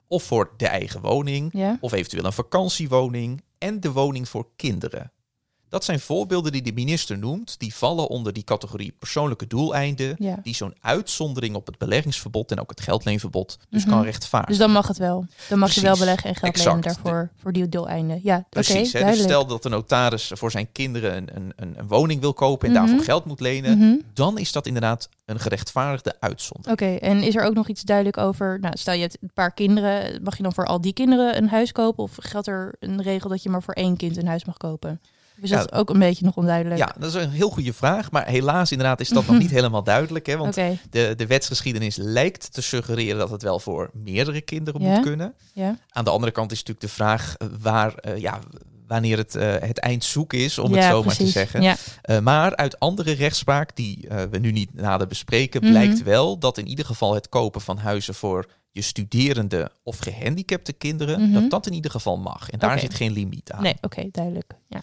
of 0.08 0.22
voor 0.22 0.52
de 0.56 0.66
eigen 0.66 1.00
woning, 1.00 1.50
Ja. 1.52 1.76
of 1.80 1.92
eventueel 1.92 2.24
een 2.24 2.32
vakantiewoning 2.32 3.42
en 3.58 3.80
de 3.80 3.92
woning 3.92 4.28
voor 4.28 4.46
kinderen. 4.56 5.12
Dat 5.70 5.84
zijn 5.84 6.00
voorbeelden 6.00 6.52
die 6.52 6.62
de 6.62 6.72
minister 6.72 7.18
noemt, 7.18 7.54
die 7.58 7.74
vallen 7.74 8.08
onder 8.08 8.32
die 8.32 8.44
categorie 8.44 8.94
persoonlijke 8.98 9.46
doeleinden, 9.46 10.14
Ja. 10.18 10.38
die 10.42 10.54
zo'n 10.54 10.74
uitzondering 10.80 11.54
op 11.54 11.66
het 11.66 11.78
beleggingsverbod 11.78 12.50
en 12.50 12.60
ook 12.60 12.70
het 12.70 12.80
geldleenverbod 12.80 13.58
dus 13.70 13.84
Mhm. 13.84 13.90
kan 13.94 14.02
rechtvaardigen. 14.04 14.56
Dus 14.56 14.64
dan 14.66 14.72
mag 14.74 14.88
het 14.88 14.98
wel. 14.98 15.26
Dan 15.48 15.58
mag 15.58 15.72
je 15.72 15.80
wel 15.80 15.96
beleggen 15.98 16.28
en 16.30 16.36
geld 16.36 16.56
lenen 16.64 16.80
daarvoor 16.80 17.30
voor 17.42 17.52
die 17.52 17.68
doeleinden. 17.68 18.20
Ja, 18.22 18.44
Precies, 18.50 18.92
hè? 18.92 19.04
dus 19.04 19.22
stel 19.22 19.46
dat 19.46 19.62
de 19.62 19.68
notaris 19.68 20.30
voor 20.34 20.50
zijn 20.50 20.72
kinderen 20.72 21.16
een, 21.16 21.28
een, 21.36 21.52
een, 21.56 21.74
een 21.78 21.86
woning 21.86 22.20
wil 22.20 22.32
kopen 22.34 22.68
en 22.68 22.74
Mhm. 22.74 22.84
daarvoor 22.86 23.04
geld 23.04 23.24
moet 23.24 23.40
lenen, 23.40 23.78
Mhm. 23.78 23.96
dan 24.12 24.38
is 24.38 24.52
dat 24.52 24.66
inderdaad 24.66 25.08
een 25.24 25.40
gerechtvaardigde 25.40 26.16
uitzondering. 26.20 26.80
Oké, 26.80 26.94
en 27.06 27.22
is 27.22 27.36
er 27.36 27.42
ook 27.44 27.54
nog 27.54 27.68
iets 27.68 27.82
duidelijk 27.82 28.16
over... 28.16 28.58
Nou, 28.60 28.76
stel 28.76 28.94
je 28.94 29.00
hebt 29.00 29.16
een 29.20 29.30
paar 29.34 29.52
kinderen. 29.54 30.22
Mag 30.22 30.36
je 30.36 30.42
dan 30.42 30.52
voor 30.54 30.66
al 30.66 30.80
die 30.80 30.92
kinderen 30.92 31.36
een 31.36 31.48
huis 31.48 31.72
kopen? 31.72 32.02
Of 32.04 32.16
geldt 32.20 32.46
er 32.46 32.74
een 32.80 33.02
regel 33.02 33.28
dat 33.28 33.42
je 33.42 33.48
maar 33.48 33.62
voor 33.62 33.74
één 33.74 33.96
kind 33.96 34.16
een 34.16 34.26
huis 34.26 34.44
mag 34.44 34.56
kopen? 34.56 35.00
Is 35.42 35.50
Ja. 35.50 35.56
dat 35.58 35.72
ook 35.72 35.90
een 35.90 35.98
beetje 35.98 36.24
nog 36.24 36.36
onduidelijk? 36.36 36.80
Ja, 36.80 36.94
dat 36.98 37.14
is 37.14 37.22
een 37.22 37.30
heel 37.30 37.50
goede 37.50 37.72
vraag, 37.72 38.10
maar 38.10 38.26
helaas 38.26 38.70
inderdaad 38.72 39.00
is 39.00 39.08
dat 39.08 39.26
nog 39.26 39.38
niet 39.38 39.50
helemaal 39.60 39.82
duidelijk. 39.82 40.26
Hè? 40.26 40.36
Want 40.36 40.54
de, 40.90 41.14
de 41.16 41.26
wetsgeschiedenis 41.26 41.96
lijkt 41.96 42.52
te 42.52 42.62
suggereren 42.62 43.18
dat 43.18 43.30
het 43.30 43.42
wel 43.42 43.58
voor 43.60 43.90
meerdere 43.92 44.40
kinderen 44.40 44.82
Ja. 44.82 44.94
moet 44.94 45.04
kunnen. 45.04 45.34
ja. 45.54 45.76
Aan 45.88 46.04
de 46.04 46.10
andere 46.10 46.32
kant 46.32 46.52
is 46.52 46.58
natuurlijk 46.58 46.86
de 46.86 46.92
vraag 46.92 47.34
eh, 47.36 47.48
waar, 47.60 47.94
eh, 47.94 48.16
ja, 48.16 48.38
wanneer 48.86 49.16
het, 49.16 49.34
eh, 49.34 49.54
het 49.58 49.78
eind 49.78 50.04
zoek 50.04 50.32
is, 50.32 50.58
om 50.58 50.72
het 50.72 50.84
zo 50.84 51.02
maar 51.02 51.16
te 51.16 51.26
zeggen. 51.26 51.62
Ja. 51.62 51.76
Eh, 52.02 52.18
maar 52.18 52.56
uit 52.56 52.78
andere 52.78 53.12
rechtspraak, 53.12 53.76
die 53.76 54.08
we 54.30 54.38
nu 54.38 54.52
niet 54.52 54.74
nader 54.74 55.06
bespreken, 55.06 55.60
Mhm. 55.62 55.70
blijkt 55.70 56.02
wel 56.02 56.38
dat 56.38 56.58
in 56.58 56.66
ieder 56.66 56.84
geval 56.84 57.14
het 57.14 57.28
kopen 57.28 57.60
van 57.60 57.78
huizen 57.78 58.14
voor 58.14 58.46
je 58.72 58.82
studerende 58.82 59.70
of 59.82 59.98
gehandicapte 59.98 60.72
kinderen, 60.72 61.22
Mhm. 61.22 61.32
dat 61.40 61.50
dat 61.50 61.66
in 61.66 61.72
ieder 61.72 61.90
geval 61.90 62.16
mag. 62.18 62.50
En 62.50 62.58
daar 62.58 62.78
zit 62.78 62.94
geen 62.94 63.12
limiet 63.12 63.52
aan. 63.52 63.62
Nee, 63.62 63.74
oké, 63.80 64.08
duidelijk. 64.10 64.52
Ja. 64.68 64.82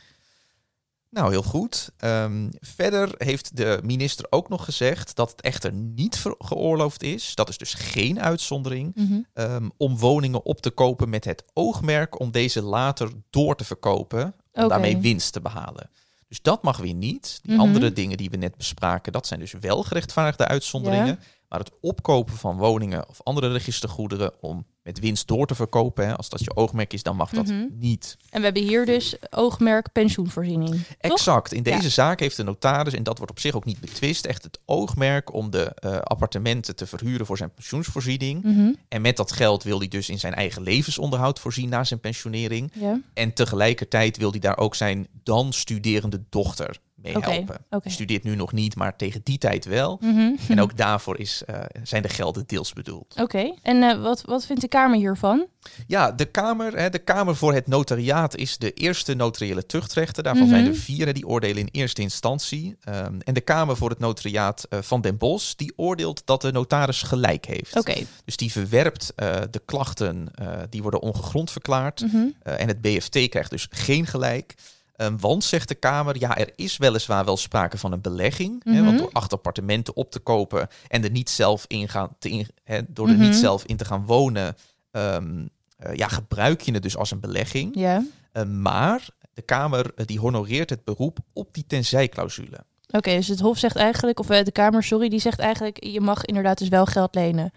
Nou, 1.17 1.29
heel 1.31 1.43
goed. 1.43 1.91
Ehm, 1.97 2.47
verder 2.59 3.09
heeft 3.17 3.57
de 3.57 3.79
minister 3.83 4.25
ook 4.29 4.49
nog 4.49 4.65
gezegd 4.65 5.15
dat 5.15 5.31
het 5.31 5.41
echter 5.41 5.73
niet 5.73 6.23
geoorloofd 6.39 7.03
is, 7.03 7.35
dat 7.35 7.49
is 7.49 7.57
dus 7.57 7.73
geen 7.73 8.21
uitzondering, 8.21 8.91
Mhm. 8.95 9.19
ehm, 9.33 9.69
om 9.77 9.97
woningen 9.97 10.45
op 10.45 10.61
te 10.61 10.69
kopen 10.69 11.09
met 11.09 11.25
het 11.25 11.43
oogmerk 11.53 12.19
om 12.19 12.31
deze 12.31 12.61
later 12.61 13.09
door 13.29 13.55
te 13.55 13.63
verkopen, 13.63 14.23
om 14.23 14.67
daarmee 14.69 14.97
winst 14.97 15.33
te 15.33 15.41
behalen. 15.41 15.89
Dus 16.27 16.41
dat 16.41 16.63
mag 16.63 16.77
weer 16.77 16.93
niet. 16.93 17.39
Die 17.41 17.51
Mhm. 17.53 17.61
andere 17.61 17.93
dingen 17.93 18.17
die 18.17 18.29
we 18.29 18.37
net 18.37 18.55
bespraken, 18.57 19.11
dat 19.11 19.27
zijn 19.27 19.39
dus 19.39 19.53
wel 19.59 19.83
gerechtvaardigde 19.83 20.45
uitzonderingen. 20.47 21.19
Maar 21.49 21.59
het 21.59 21.71
opkopen 21.81 22.33
van 22.35 22.57
woningen 22.57 23.09
of 23.09 23.23
andere 23.23 23.51
registergoederen 23.51 24.31
om 24.41 24.65
met 24.83 24.99
winst 24.99 25.27
door 25.27 25.47
te 25.47 25.55
verkopen, 25.55 26.07
hè, 26.07 26.15
als 26.17 26.29
dat 26.29 26.39
je 26.39 26.55
oogmerk 26.55 26.93
is, 26.93 27.03
dan 27.03 27.15
mag 27.15 27.29
dat 27.29 27.45
Mhm. 27.45 27.65
niet. 27.71 28.17
En 28.29 28.37
we 28.39 28.45
hebben 28.45 28.63
hier 28.63 28.85
dus 28.85 29.15
oogmerk 29.29 29.91
pensioenvoorziening. 29.91 30.69
Toch? 30.71 31.11
Exact. 31.11 31.53
In 31.53 31.63
deze 31.63 31.81
Ja. 31.83 31.89
zaak 31.89 32.19
heeft 32.19 32.37
de 32.37 32.43
notaris, 32.43 32.93
en 32.93 33.03
dat 33.03 33.17
wordt 33.17 33.31
op 33.31 33.39
zich 33.39 33.55
ook 33.55 33.65
niet 33.65 33.79
betwist, 33.79 34.25
echt 34.25 34.43
het 34.43 34.59
oogmerk 34.65 35.33
om 35.33 35.49
de 35.51 35.63
eh, 35.75 35.97
appartementen 35.97 36.75
te 36.75 36.87
verhuren 36.87 37.25
voor 37.25 37.37
zijn 37.37 37.53
pensioensvoorziening. 37.53 38.43
Mhm. 38.43 38.71
En 38.87 39.01
met 39.01 39.17
dat 39.17 39.31
geld 39.31 39.63
wil 39.63 39.77
hij 39.79 39.87
dus 39.87 40.09
in 40.09 40.19
zijn 40.19 40.33
eigen 40.33 40.61
levensonderhoud 40.61 41.39
voorzien 41.39 41.69
na 41.69 41.83
zijn 41.83 41.99
pensionering. 41.99 42.71
Ja. 42.73 42.99
En 43.13 43.33
tegelijkertijd 43.33 44.17
wil 44.17 44.31
hij 44.31 44.39
daar 44.39 44.57
ook 44.57 44.75
zijn 44.75 45.07
dan 45.23 45.53
studerende 45.53 46.23
dochter 46.29 46.79
meehelpen. 47.01 47.39
Oké, 47.55 47.57
oké. 47.69 47.87
Je 47.87 47.89
studeert 47.93 48.23
nu 48.23 48.35
nog 48.35 48.51
niet, 48.51 48.75
maar 48.75 48.95
tegen 48.95 49.21
die 49.23 49.37
tijd 49.37 49.65
wel. 49.65 49.97
Mhm. 50.01 50.31
En 50.47 50.61
ook 50.61 50.77
daarvoor 50.77 51.19
is, 51.19 51.43
eh, 51.45 51.59
zijn 51.83 52.01
de 52.01 52.09
gelden 52.09 52.43
deels 52.47 52.73
bedoeld. 52.73 53.15
Oké, 53.19 53.53
en 53.61 53.83
eh, 53.83 54.01
wat, 54.01 54.21
wat 54.21 54.45
vindt 54.45 54.61
de 54.61 54.67
Kamer 54.67 54.97
hiervan? 54.97 55.47
Ja, 55.87 56.11
de 56.11 56.25
Kamer, 56.25 56.77
hè, 56.77 56.89
de 56.89 56.99
Kamer 56.99 57.35
voor 57.35 57.53
het 57.53 57.67
Notariaat 57.67 58.35
is 58.35 58.57
de 58.57 58.73
eerste 58.73 59.13
notariële 59.13 59.65
tuchtrechter. 59.65 60.23
Daarvan 60.23 60.43
Mhm. 60.47 60.53
zijn 60.55 60.67
er 60.67 60.75
vier 60.75 61.13
die 61.13 61.27
oordelen 61.27 61.57
in 61.57 61.69
eerste 61.71 62.01
instantie. 62.01 62.75
Ehm, 62.81 63.19
en 63.23 63.33
de 63.33 63.41
Kamer 63.41 63.77
voor 63.77 63.89
het 63.89 63.99
Notariaat 63.99 64.63
eh, 64.69 64.79
van 64.81 65.01
Den 65.01 65.17
Bosch, 65.17 65.53
die 65.55 65.73
oordeelt 65.75 66.21
dat 66.25 66.41
de 66.41 66.51
notaris 66.51 67.01
gelijk 67.01 67.45
heeft. 67.45 67.75
Oké. 67.75 67.95
Dus 68.25 68.37
die 68.37 68.51
verwerpt 68.51 69.13
de 69.51 69.61
klachten 69.65 70.31
die 70.69 70.81
worden 70.81 71.01
ongegrond 71.01 71.51
verklaard. 71.51 72.01
Mhm. 72.01 72.25
En 72.43 72.67
het 72.67 72.81
BFT 72.81 73.29
krijgt 73.29 73.49
dus 73.49 73.67
geen 73.69 74.05
gelijk. 74.05 74.53
Ehm, 74.97 75.17
want, 75.17 75.43
zegt 75.43 75.67
de 75.67 75.75
Kamer, 75.75 76.19
ja, 76.19 76.37
er 76.37 76.51
is 76.55 76.77
weliswaar 76.77 77.25
wel 77.25 77.37
sprake 77.37 77.77
van 77.77 77.91
een 77.91 78.01
belegging. 78.01 78.63
hè, 78.63 78.71
Mhm. 78.71 78.83
want 78.85 78.97
door 78.97 79.09
acht 79.11 79.33
appartementen 79.33 79.95
op 79.95 80.11
te 80.11 80.19
kopen 80.19 80.67
en 80.87 81.03
er 81.03 81.11
niet 81.11 81.29
zelf 81.29 81.65
in 81.67 81.89
gaan 81.89 82.09
te 82.19 82.29
in, 82.29 82.47
hè, 82.63 82.79
door 82.87 83.07
er 83.07 83.13
Mhm. 83.13 83.21
niet 83.21 83.35
zelf 83.35 83.65
in 83.65 83.77
te 83.77 83.85
gaan 83.85 84.05
wonen, 84.05 84.55
ehm, 84.91 85.45
eh, 85.77 85.95
ja, 85.95 86.07
gebruik 86.07 86.61
je 86.61 86.71
het 86.73 86.83
dus 86.83 86.97
als 86.97 87.11
een 87.11 87.19
belegging. 87.19 87.71
Ja. 87.75 88.03
Eh, 88.31 88.43
maar 88.43 89.07
de 89.33 89.41
Kamer 89.41 89.91
eh, 89.95 90.05
die 90.05 90.19
honoreert 90.19 90.69
het 90.69 90.83
beroep 90.83 91.17
op 91.33 91.53
die 91.53 91.65
tenzijclausule. 91.67 92.59
Oké, 92.91 93.15
dus 93.15 93.27
het 93.27 93.39
Hof 93.39 93.57
zegt 93.57 93.75
eigenlijk, 93.75 94.19
of 94.19 94.29
eh, 94.29 94.43
de 94.43 94.51
Kamer, 94.51 94.83
sorry, 94.83 95.09
die 95.09 95.19
zegt 95.19 95.39
eigenlijk, 95.39 95.83
je 95.83 96.01
mag 96.01 96.25
inderdaad 96.25 96.57
dus 96.57 96.67
wel 96.69 96.85
geld 96.85 97.15
lenen 97.15 97.51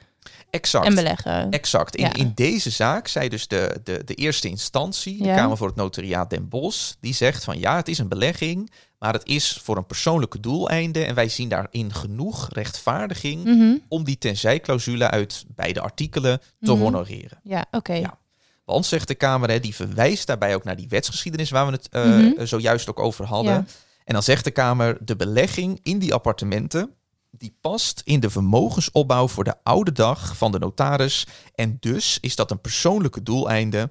Exact. 0.51 0.87
en 0.87 0.95
beleggen. 0.95 1.51
Exact. 1.51 1.97
In, 1.97 2.05
Ja. 2.05 2.13
in 2.15 2.33
deze 2.35 2.71
zaak 2.71 3.09
zei 3.09 3.29
dus 3.29 3.49
de, 3.49 3.81
de, 3.85 4.03
de 4.05 4.15
eerste 4.15 4.49
instantie, 4.49 5.19
de 5.19 5.25
Ja. 5.25 5.35
Kamer 5.37 5.57
voor 5.57 5.67
het 5.67 5.77
Notariaat 5.77 6.31
Den 6.31 6.49
Bosch, 6.49 6.93
die 7.01 7.15
zegt 7.15 7.45
van 7.45 7.59
ja, 7.59 7.77
het 7.77 7.89
is 7.89 7.99
een 7.99 8.09
belegging, 8.09 8.71
maar 8.99 9.13
het 9.13 9.27
is 9.27 9.59
voor 9.63 9.77
een 9.77 9.87
persoonlijke 9.87 10.41
doeleinde 10.41 11.05
en 11.05 11.15
wij 11.15 11.29
zien 11.29 11.49
daarin 11.49 11.93
genoeg 11.95 12.49
rechtvaardiging 12.53 13.45
Mhm. 13.45 13.77
om 13.89 14.05
die 14.05 14.19
tenzijclausule 14.19 15.11
uit 15.11 15.45
beide 15.49 15.81
artikelen 15.81 16.39
te 16.61 16.73
Mhm. 16.73 16.81
honoreren. 16.83 17.41
Ja, 17.43 17.65
oké. 17.71 17.93
Ja. 17.95 18.19
Want, 18.65 18.87
zegt 18.87 19.09
de 19.09 19.15
Kamer, 19.15 19.51
hè, 19.51 19.61
die 19.61 19.75
verwijst 19.75 20.27
daarbij 20.27 20.55
ook 20.55 20.65
naar 20.65 20.77
die 20.77 20.89
wetsgeschiedenis 20.89 21.51
waar 21.51 21.67
we 21.67 21.73
het 21.73 21.89
eh, 21.89 22.05
Mhm. 22.05 22.45
zojuist 22.47 22.89
ook 22.89 22.99
over 22.99 23.25
hadden. 23.25 23.69
En 24.05 24.13
dan 24.17 24.23
zegt 24.23 24.45
de 24.45 24.51
Kamer, 24.51 24.99
de 25.05 25.17
belegging 25.17 25.79
in 25.83 25.99
die 25.99 26.15
appartementen, 26.15 26.91
die 27.31 27.57
past 27.61 28.03
in 28.05 28.21
de 28.21 28.31
vermogensopbouw 28.31 29.29
voor 29.29 29.45
de 29.45 29.55
oude 29.63 29.93
dag 29.93 30.37
van 30.37 30.53
de 30.53 30.59
notaris. 30.59 31.27
En 31.55 31.77
dus 31.81 32.19
is 32.21 32.37
dat 32.37 32.51
een 32.51 32.61
persoonlijke 32.61 33.23
doeleinde. 33.23 33.91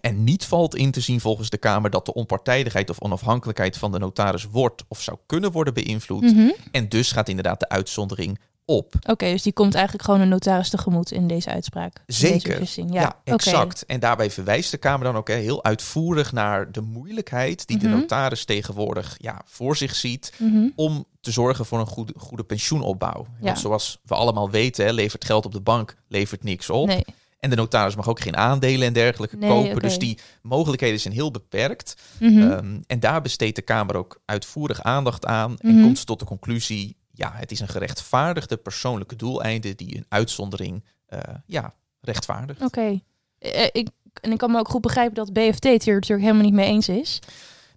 En 0.00 0.24
niet 0.24 0.44
valt 0.44 0.74
in 0.74 0.90
te 0.90 1.00
zien 1.00 1.20
volgens 1.20 1.50
de 1.50 1.58
Kamer 1.58 1.90
dat 1.90 2.06
de 2.06 2.14
onpartijdigheid 2.14 2.90
of 2.90 3.00
onafhankelijkheid 3.00 3.78
van 3.78 3.92
de 3.92 3.98
notaris 3.98 4.44
wordt 4.44 4.84
of 4.88 5.00
zou 5.02 5.18
kunnen 5.26 5.52
worden 5.52 5.74
beïnvloed. 5.74 6.22
Mhm. 6.22 6.50
En 6.70 6.88
dus 6.88 7.12
gaat 7.12 7.28
inderdaad 7.28 7.60
de 7.60 7.68
uitzondering 7.68 8.38
op. 8.64 8.94
Oké, 9.10 9.30
dus 9.30 9.42
die 9.42 9.52
komt 9.52 9.74
eigenlijk 9.74 10.04
gewoon 10.04 10.20
een 10.20 10.28
notaris 10.28 10.68
tegemoet 10.70 11.10
in 11.12 11.26
deze 11.26 11.50
uitspraak. 11.50 12.02
deze 12.06 12.26
Zeker. 12.26 12.48
beslissing. 12.50 12.92
Ja, 12.92 13.00
Ja, 13.00 13.20
exact. 13.34 13.86
En 13.86 14.00
daarbij 14.00 14.30
verwijst 14.30 14.70
de 14.70 14.76
Kamer 14.76 15.04
dan 15.06 15.16
ook 15.16 15.28
hè, 15.28 15.34
heel 15.34 15.64
uitvoerig 15.64 16.32
naar 16.32 16.72
de 16.72 16.80
moeilijkheid 16.80 17.66
die 17.66 17.76
Mhm. 17.76 17.86
de 17.86 17.92
notaris 17.96 18.44
tegenwoordig 18.44 19.14
ja, 19.18 19.40
voor 19.44 19.76
zich 19.76 19.94
ziet 19.94 20.32
Mhm. 20.38 20.68
om 20.74 21.06
te 21.26 21.32
zorgen 21.32 21.66
voor 21.66 21.78
een 21.78 21.86
goede, 21.86 22.12
goede 22.16 22.44
pensioenopbouw. 22.44 23.26
Ja. 23.40 23.44
Want 23.44 23.58
zoals 23.58 23.98
we 24.04 24.14
allemaal 24.14 24.50
weten, 24.50 24.84
hè, 24.86 24.92
levert 24.92 25.24
geld 25.24 25.44
op 25.46 25.52
de 25.52 25.60
bank, 25.60 25.96
levert 26.08 26.42
niks 26.44 26.70
op. 26.70 26.86
Nee. 26.86 27.04
En 27.38 27.50
de 27.50 27.56
notaris 27.56 27.96
mag 27.96 28.08
ook 28.08 28.20
geen 28.20 28.36
aandelen 28.36 28.86
en 28.86 28.92
dergelijke 28.92 29.36
Nee, 29.36 29.48
kopen. 29.50 29.82
Dus 29.82 29.98
die 29.98 30.18
mogelijkheden 30.42 31.00
zijn 31.00 31.14
heel 31.14 31.30
beperkt. 31.30 31.94
Mhm. 32.20 32.50
Ehm, 32.50 32.80
en 32.86 33.00
daar 33.00 33.22
besteedt 33.22 33.56
de 33.56 33.62
Kamer 33.62 33.96
ook 33.96 34.20
uitvoerig 34.24 34.82
aandacht 34.82 35.26
aan. 35.26 35.56
En 35.58 35.74
Mhm. 35.74 35.82
komt 35.82 35.98
ze 35.98 36.04
tot 36.04 36.18
de 36.18 36.24
conclusie, 36.24 36.96
ja, 37.12 37.32
het 37.34 37.50
is 37.50 37.60
een 37.60 37.68
gerechtvaardigde 37.68 38.56
persoonlijke 38.56 39.16
doeleinde 39.16 39.74
die 39.74 39.96
een 39.96 40.06
uitzondering 40.08 40.84
eh, 41.06 41.18
ja, 41.46 41.74
rechtvaardigt. 42.00 42.62
Oké. 42.62 43.00
Eh, 43.38 43.64
ik, 43.72 43.88
en 44.20 44.32
ik 44.32 44.38
kan 44.38 44.50
me 44.50 44.58
ook 44.58 44.68
goed 44.68 44.80
begrijpen 44.80 45.14
dat 45.14 45.32
BFT 45.32 45.64
het 45.64 45.84
hier 45.84 45.94
natuurlijk 45.94 46.22
helemaal 46.28 46.44
niet 46.44 46.54
mee 46.54 46.66
eens 46.68 46.88
is. 46.88 47.18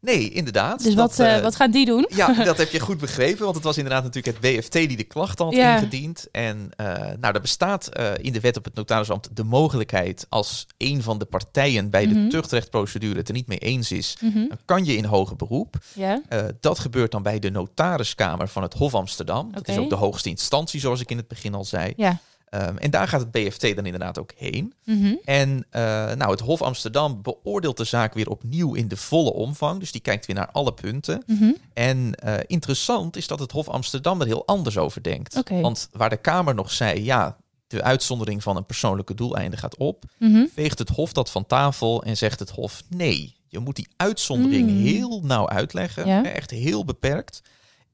Nee, 0.01 0.29
inderdaad. 0.29 0.83
Dus 0.83 0.95
Dat, 0.95 1.09
wat, 1.17 1.19
eh, 1.27 1.35
eh, 1.35 1.41
wat 1.43 1.55
gaan 1.55 1.71
die 1.71 1.85
doen? 1.85 2.05
Ja, 2.15 2.33
dat 2.43 2.57
heb 2.57 2.69
je 2.69 2.79
goed 2.79 2.97
begrepen, 2.97 3.43
want 3.43 3.55
het 3.55 3.63
was 3.63 3.77
inderdaad 3.77 4.03
natuurlijk 4.03 4.37
het 4.37 4.55
BFT 4.55 4.71
die 4.73 4.97
de 4.97 5.03
klacht 5.03 5.39
had 5.39 5.55
Ja. 5.55 5.75
ingediend. 5.75 6.27
En 6.31 6.69
eh, 6.75 6.85
nou, 7.19 7.33
er 7.35 7.41
bestaat 7.41 7.89
in 8.21 8.33
de 8.33 8.39
wet 8.39 8.57
op 8.57 8.65
het 8.65 8.73
notarisambt 8.75 9.29
de 9.35 9.43
mogelijkheid 9.43 10.25
als 10.29 10.65
een 10.77 11.03
van 11.03 11.17
de 11.17 11.25
partijen 11.25 11.89
bij 11.89 12.05
Mhm. 12.05 12.13
de 12.23 12.27
tuchtrechtprocedure 12.27 13.17
het 13.17 13.27
er 13.27 13.33
niet 13.33 13.47
mee 13.47 13.57
eens 13.57 13.91
is, 13.91 14.17
Mhm. 14.21 14.33
dan 14.47 14.57
kan 14.65 14.85
je 14.85 14.95
in 14.95 15.05
hoger 15.05 15.35
beroep. 15.35 15.75
Ja. 15.93 16.21
Dat 16.59 16.79
gebeurt 16.79 17.11
dan 17.11 17.23
bij 17.23 17.39
de 17.39 17.49
notariskamer 17.51 18.47
van 18.47 18.63
het 18.63 18.73
Hof 18.73 18.93
Amsterdam. 18.93 19.51
Dat 19.53 19.67
is 19.67 19.77
ook 19.77 19.89
de 19.89 19.95
hoogste 19.95 20.29
instantie, 20.29 20.79
zoals 20.79 21.01
ik 21.01 21.11
in 21.11 21.17
het 21.17 21.27
begin 21.27 21.53
al 21.53 21.65
zei. 21.65 21.93
Ja. 21.95 22.19
Ehm, 22.49 22.77
en 22.77 22.91
daar 22.91 23.07
gaat 23.07 23.19
het 23.19 23.31
BFT 23.31 23.61
dan 23.75 23.85
inderdaad 23.85 24.19
ook 24.19 24.31
heen. 24.35 24.73
Mhm. 24.85 25.13
En 25.25 25.65
eh, 25.69 25.81
nou, 26.13 26.31
het 26.31 26.39
Hof 26.39 26.61
Amsterdam 26.61 27.21
beoordeelt 27.21 27.77
de 27.77 27.83
zaak 27.83 28.13
weer 28.13 28.29
opnieuw 28.29 28.73
in 28.73 28.87
de 28.87 28.97
volle 28.97 29.33
omvang. 29.33 29.79
Dus 29.79 29.91
die 29.91 30.01
kijkt 30.01 30.25
weer 30.25 30.35
naar 30.35 30.51
alle 30.51 30.73
punten. 30.73 31.23
Mhm. 31.27 31.51
En 31.73 32.15
eh, 32.15 32.33
interessant 32.47 33.15
is 33.15 33.27
dat 33.27 33.39
het 33.39 33.51
Hof 33.51 33.67
Amsterdam 33.67 34.21
er 34.21 34.27
heel 34.27 34.45
anders 34.47 34.77
over 34.77 35.03
denkt. 35.03 35.33
Want 35.61 35.89
waar 35.91 36.09
de 36.09 36.17
Kamer 36.17 36.55
nog 36.55 36.71
zei, 36.71 37.03
ja, 37.03 37.37
de 37.67 37.83
uitzondering 37.83 38.43
van 38.43 38.55
een 38.57 38.65
persoonlijke 38.65 39.13
doeleinde 39.13 39.57
gaat 39.57 39.77
op, 39.77 40.03
Mhm. 40.19 40.45
veegt 40.53 40.79
het 40.79 40.89
Hof 40.89 41.13
dat 41.13 41.29
van 41.31 41.45
tafel 41.45 42.03
en 42.03 42.17
zegt 42.17 42.39
het 42.39 42.49
Hof 42.49 42.81
nee. 42.89 43.35
Je 43.47 43.59
moet 43.59 43.75
die 43.75 43.87
uitzondering 43.97 44.69
Mm. 44.69 44.77
heel 44.83 45.21
nauw 45.23 45.47
uitleggen, 45.49 46.07
Ja. 46.07 46.23
echt 46.33 46.51
heel 46.51 46.85
beperkt. 46.85 47.41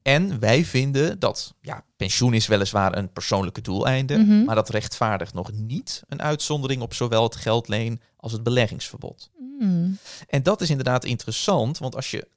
En 0.06 0.38
wij 0.40 0.64
vinden 0.64 1.18
dat, 1.18 1.54
ja, 1.60 1.84
pensioen 1.96 2.34
is 2.34 2.46
weliswaar 2.46 2.96
een 2.96 3.12
persoonlijke 3.12 3.60
doeleinde, 3.60 4.16
Mhm. 4.16 4.44
maar 4.44 4.54
dat 4.54 4.68
rechtvaardigt 4.68 5.34
nog 5.34 5.52
niet 5.52 6.02
een 6.08 6.22
uitzondering 6.22 6.82
op 6.82 6.94
zowel 6.94 7.22
het 7.22 7.36
geldleen 7.36 8.00
als 8.16 8.32
het 8.32 8.42
beleggingsverbod. 8.42 9.30
Mm. 9.58 9.98
En 10.28 10.42
dat 10.42 10.60
is 10.60 10.70
inderdaad 10.70 11.04
interessant, 11.04 11.78
want 11.78 11.94
als 11.96 12.10
je, 12.10 12.28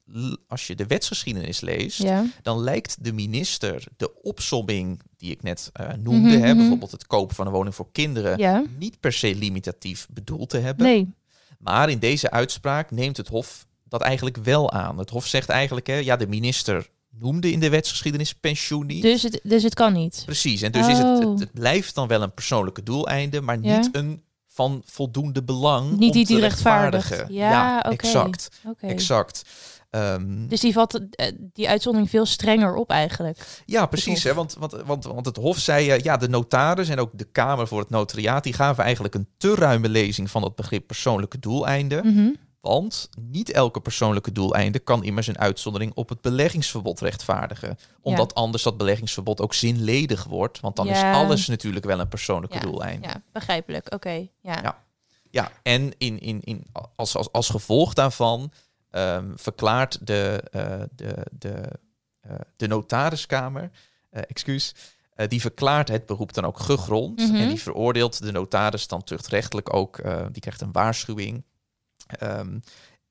als 0.47 0.67
je 0.67 0.75
de 0.75 0.85
wetsgeschiedenis 0.85 1.59
leest, 1.61 2.01
Ja. 2.01 2.25
dan 2.41 2.59
lijkt 2.59 3.03
de 3.03 3.13
minister 3.13 3.83
de 3.97 4.21
opsomming 4.21 5.01
die 5.17 5.31
ik 5.31 5.43
net 5.43 5.69
eh, 5.73 5.87
noemde, 5.87 6.29
Mhm, 6.29 6.41
hè, 6.41 6.47
mhm. 6.47 6.57
bijvoorbeeld 6.57 6.91
het 6.91 7.07
kopen 7.07 7.35
van 7.35 7.45
een 7.47 7.53
woning 7.53 7.75
voor 7.75 7.91
kinderen, 7.91 8.37
Ja. 8.37 8.63
niet 8.77 8.99
per 8.99 9.13
se 9.13 9.35
limitatief 9.35 10.07
bedoeld 10.09 10.49
te 10.49 10.57
hebben. 10.57 10.85
Nee. 10.85 11.13
Maar 11.59 11.89
in 11.89 11.99
deze 11.99 12.31
uitspraak 12.31 12.91
neemt 12.91 13.17
het 13.17 13.27
Hof 13.27 13.65
dat 13.83 14.01
eigenlijk 14.01 14.37
wel 14.37 14.71
aan. 14.71 14.97
Het 14.97 15.09
Hof 15.09 15.27
zegt 15.27 15.49
eigenlijk, 15.49 15.87
hè, 15.87 15.95
ja, 15.95 16.15
de 16.15 16.27
minister 16.27 16.89
noemde 17.19 17.51
in 17.51 17.59
de 17.59 17.69
wetsgeschiedenis 17.69 18.33
pensioen 18.33 18.85
niet. 18.85 19.01
Dus 19.01 19.23
het, 19.23 19.39
dus 19.43 19.63
het 19.63 19.73
kan 19.73 19.93
niet. 19.93 20.21
Precies, 20.25 20.61
en 20.61 20.71
dus 20.71 20.87
is 20.87 20.97
het, 20.97 21.07
Oh. 21.07 21.29
het, 21.31 21.39
het 21.39 21.53
blijft 21.53 21.95
dan 21.95 22.07
wel 22.07 22.21
een 22.21 22.33
persoonlijke 22.33 22.83
doeleinde, 22.83 23.41
maar 23.41 23.59
Ja. 23.61 23.77
niet 23.77 23.89
een 23.91 24.21
van 24.47 24.81
voldoende 24.85 25.43
belang 25.43 25.89
Niet 25.89 25.93
om 26.07 26.11
die 26.11 26.25
te 26.25 26.33
die 26.33 26.41
rechtvaardigen. 26.41 27.33
Ja, 27.33 27.83
exact. 27.83 28.49
Exact. 28.79 29.41
Ehm, 29.89 30.47
Dus 30.47 30.59
die 30.59 30.73
vat 30.73 31.01
eh, 31.11 31.31
die 31.53 31.69
uitzondering 31.69 32.09
veel 32.09 32.25
strenger 32.25 32.75
op 32.75 32.89
eigenlijk. 32.89 33.61
Ja, 33.65 33.85
precies. 33.85 34.23
Hè? 34.23 34.33
Want, 34.33 34.55
want, 34.59 34.71
want, 34.85 35.03
want 35.05 35.25
het 35.25 35.35
Hof 35.35 35.57
zei, 35.59 35.89
eh, 35.89 35.99
ja, 35.99 36.17
de 36.17 36.29
notaris 36.29 36.89
en 36.89 36.99
ook 36.99 37.09
de 37.13 37.23
Kamer 37.31 37.67
voor 37.67 37.79
het 37.79 37.89
Notariaat, 37.89 38.43
die 38.43 38.53
gaven 38.53 38.83
eigenlijk 38.83 39.15
een 39.15 39.27
te 39.37 39.55
ruime 39.55 39.89
lezing 39.89 40.31
van 40.31 40.43
het 40.43 40.55
begrip 40.55 40.87
persoonlijke 40.87 41.39
doeleinde. 41.39 42.01
Mhm. 42.03 42.29
Want 42.61 43.09
niet 43.19 43.51
elke 43.51 43.79
persoonlijke 43.79 44.31
doeleinde 44.31 44.79
kan 44.79 45.03
immers 45.03 45.27
een 45.27 45.37
uitzondering 45.37 45.91
op 45.95 46.09
het 46.09 46.21
beleggingsverbod 46.21 46.99
rechtvaardigen. 46.99 47.77
Omdat 48.01 48.33
anders 48.33 48.63
dat 48.63 48.77
beleggingsverbod 48.77 49.41
ook 49.41 49.53
zinledig 49.53 50.23
wordt. 50.23 50.59
Want 50.59 50.75
dan 50.75 50.87
is 50.87 51.01
alles 51.01 51.47
natuurlijk 51.47 51.85
wel 51.85 51.99
een 51.99 52.07
persoonlijke 52.07 52.55
Ja, 52.55 52.61
doeleinde. 52.61 53.07
Ja, 53.07 53.21
begrijpelijk. 53.31 53.93
Oké. 53.93 54.27
Ja. 54.41 54.59
Ja. 54.61 54.87
Ja, 55.31 55.51
en 55.63 55.91
in, 55.97 56.19
in, 56.19 56.41
in, 56.43 56.65
als, 56.95 57.15
als, 57.15 57.31
als 57.31 57.49
gevolg 57.49 57.93
daarvan 57.93 58.51
ehm, 58.89 59.31
verklaart 59.35 60.07
de, 60.07 60.43
eh, 60.51 60.81
de, 60.95 61.25
de, 61.31 61.79
eh, 62.21 62.35
de 62.55 62.67
notariskamer, 62.67 63.71
eh, 64.09 64.21
excuus, 64.27 64.75
die 65.27 65.41
verklaart 65.41 65.87
het 65.87 66.05
beroep 66.05 66.33
dan 66.33 66.45
ook 66.45 66.59
gegrond. 66.59 67.19
Mhm. 67.19 67.35
En 67.35 67.47
die 67.47 67.61
veroordeelt 67.61 68.21
de 68.21 68.31
notaris 68.31 68.87
dan 68.87 69.03
tuchtrechtelijk 69.03 69.73
ook, 69.73 70.01
die 70.31 70.41
krijgt 70.41 70.61
een 70.61 70.71
waarschuwing. 70.71 71.43
Ehm, 72.19 72.59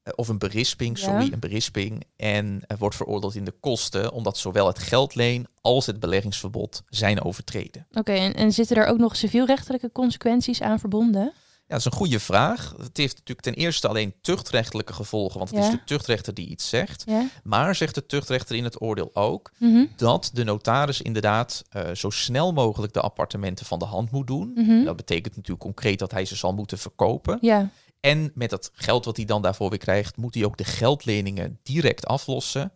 eh, 0.02 0.12
of 0.16 0.28
een 0.28 0.38
berisping, 0.38 0.98
Ja. 0.98 1.04
sorry, 1.04 1.32
een 1.32 1.40
berisping. 1.40 2.04
En 2.16 2.60
wordt 2.78 2.96
veroordeeld 2.96 3.34
in 3.34 3.44
de 3.44 3.54
kosten, 3.60 4.12
omdat 4.12 4.38
zowel 4.38 4.66
het 4.66 4.78
geldleen 4.78 5.46
als 5.60 5.86
het 5.86 6.00
beleggingsverbod 6.00 6.82
zijn 6.88 7.22
overtreden. 7.22 7.86
Oké, 7.92 8.12
en, 8.12 8.34
en 8.34 8.52
zitten 8.52 8.76
er 8.76 8.86
ook 8.86 8.98
nog 8.98 9.16
civielrechtelijke 9.16 9.92
consequenties 9.92 10.60
aan 10.62 10.78
verbonden? 10.78 11.32
Ja, 11.66 11.74
dat 11.74 11.86
is 11.86 11.92
een 11.92 11.98
goede 11.98 12.20
vraag. 12.20 12.74
Het 12.78 12.96
heeft 12.96 13.12
natuurlijk 13.16 13.40
ten 13.40 13.54
eerste 13.54 13.88
alleen 13.88 14.14
tuchtrechtelijke 14.20 14.92
gevolgen, 14.92 15.38
want 15.38 15.50
het 15.50 15.58
Ja. 15.58 15.64
is 15.64 15.70
de 15.70 15.84
tuchtrechter 15.84 16.34
die 16.34 16.48
iets 16.48 16.68
zegt. 16.68 17.02
Ja. 17.06 17.26
Maar 17.42 17.74
zegt 17.74 17.94
de 17.94 18.06
tuchtrechter 18.06 18.56
in 18.56 18.64
het 18.64 18.80
oordeel 18.80 19.10
ook 19.14 19.50
Mhm. 19.58 19.84
dat 19.96 20.30
de 20.32 20.44
notaris 20.44 21.02
inderdaad 21.02 21.64
eh, 21.70 21.82
zo 21.94 22.10
snel 22.10 22.52
mogelijk 22.52 22.92
de 22.92 23.00
appartementen 23.00 23.66
van 23.66 23.78
de 23.78 23.84
hand 23.84 24.10
moet 24.10 24.26
doen. 24.26 24.52
Mhm. 24.54 24.84
Dat 24.84 24.96
betekent 24.96 25.36
natuurlijk 25.36 25.62
concreet 25.62 25.98
dat 25.98 26.10
hij 26.10 26.24
ze 26.24 26.36
zal 26.36 26.52
moeten 26.54 26.78
verkopen. 26.78 27.38
Ja. 27.40 27.70
En 28.00 28.30
met 28.34 28.50
dat 28.50 28.70
geld 28.74 29.04
wat 29.04 29.16
hij 29.16 29.26
dan 29.26 29.42
daarvoor 29.42 29.68
weer 29.70 29.78
krijgt, 29.78 30.16
moet 30.16 30.34
hij 30.34 30.44
ook 30.44 30.56
de 30.56 30.64
geldleningen 30.64 31.58
direct 31.62 32.06
aflossen. 32.06 32.72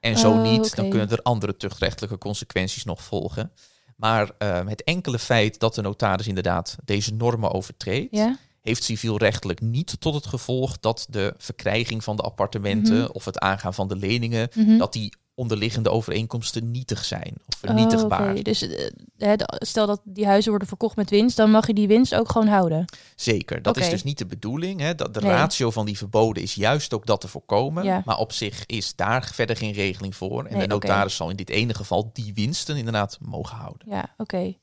En 0.00 0.18
zo 0.18 0.30
Oh, 0.32 0.42
niet, 0.42 0.76
dan 0.76 0.88
kunnen 0.90 1.10
er 1.10 1.22
andere 1.22 1.56
tuchtrechtelijke 1.56 2.18
consequenties 2.18 2.84
nog 2.84 3.02
volgen. 3.02 3.52
Maar 3.96 4.30
ehm, 4.38 4.66
het 4.66 4.84
enkele 4.84 5.18
feit 5.18 5.58
dat 5.58 5.74
de 5.74 5.82
notaris 5.82 6.26
inderdaad 6.26 6.76
deze 6.84 7.14
normen 7.14 7.50
overtreedt, 7.52 8.12
heeft 8.60 8.84
civielrechtelijk 8.84 9.60
niet 9.60 10.00
tot 10.00 10.14
het 10.14 10.26
gevolg 10.26 10.78
dat 10.78 11.06
de 11.10 11.34
verkrijging 11.38 12.04
van 12.04 12.16
de 12.16 12.22
appartementen 12.22 12.98
Mhm. 12.98 13.08
of 13.12 13.24
het 13.24 13.38
aangaan 13.38 13.74
van 13.74 13.88
de 13.88 13.96
leningen, 13.96 14.48
Mhm. 14.54 14.78
dat 14.78 14.92
die 14.92 15.14
onderliggende 15.40 15.90
overeenkomsten 15.90 16.70
nietig 16.70 17.04
zijn 17.04 17.34
of 17.46 17.54
Oh, 17.54 17.60
vernietigbaar. 17.60 18.42
Dus 18.42 18.58
de- 18.58 18.92
stel 19.58 19.86
dat 19.86 20.00
die 20.04 20.26
huizen 20.26 20.50
worden 20.50 20.68
verkocht 20.68 20.96
met 20.96 21.10
winst, 21.10 21.36
dan 21.36 21.50
mag 21.50 21.66
je 21.66 21.74
die 21.74 21.88
winst 21.88 22.14
ook 22.14 22.30
gewoon 22.30 22.46
houden. 22.48 22.84
Zeker, 23.16 23.62
dat 23.62 23.76
is 23.76 23.90
dus 23.90 24.02
niet 24.02 24.18
de 24.18 24.26
bedoeling. 24.26 24.80
Hè? 24.80 24.94
Dat 24.94 25.14
de 25.14 25.20
Nee. 25.20 25.30
ratio 25.30 25.70
van 25.70 25.86
die 25.86 25.96
verboden 25.98 26.42
is 26.42 26.54
juist 26.54 26.94
ook 26.94 27.06
dat 27.06 27.20
te 27.20 27.28
voorkomen. 27.28 27.84
Ja. 27.84 28.02
Maar 28.04 28.18
op 28.18 28.32
zich 28.32 28.66
is 28.66 28.94
daar 28.96 29.30
verder 29.34 29.56
geen 29.56 29.72
regeling 29.72 30.16
voor. 30.16 30.44
En 30.44 30.52
Nee, 30.52 30.60
de 30.66 30.66
notaris 30.74 31.16
zal 31.16 31.30
in 31.30 31.36
dit 31.36 31.50
ene 31.50 31.74
geval 31.74 32.10
die 32.12 32.34
winsten 32.34 32.76
inderdaad 32.76 33.18
mogen 33.20 33.56
houden. 33.56 33.88
Ja, 33.90 34.14
oké. 34.16 34.54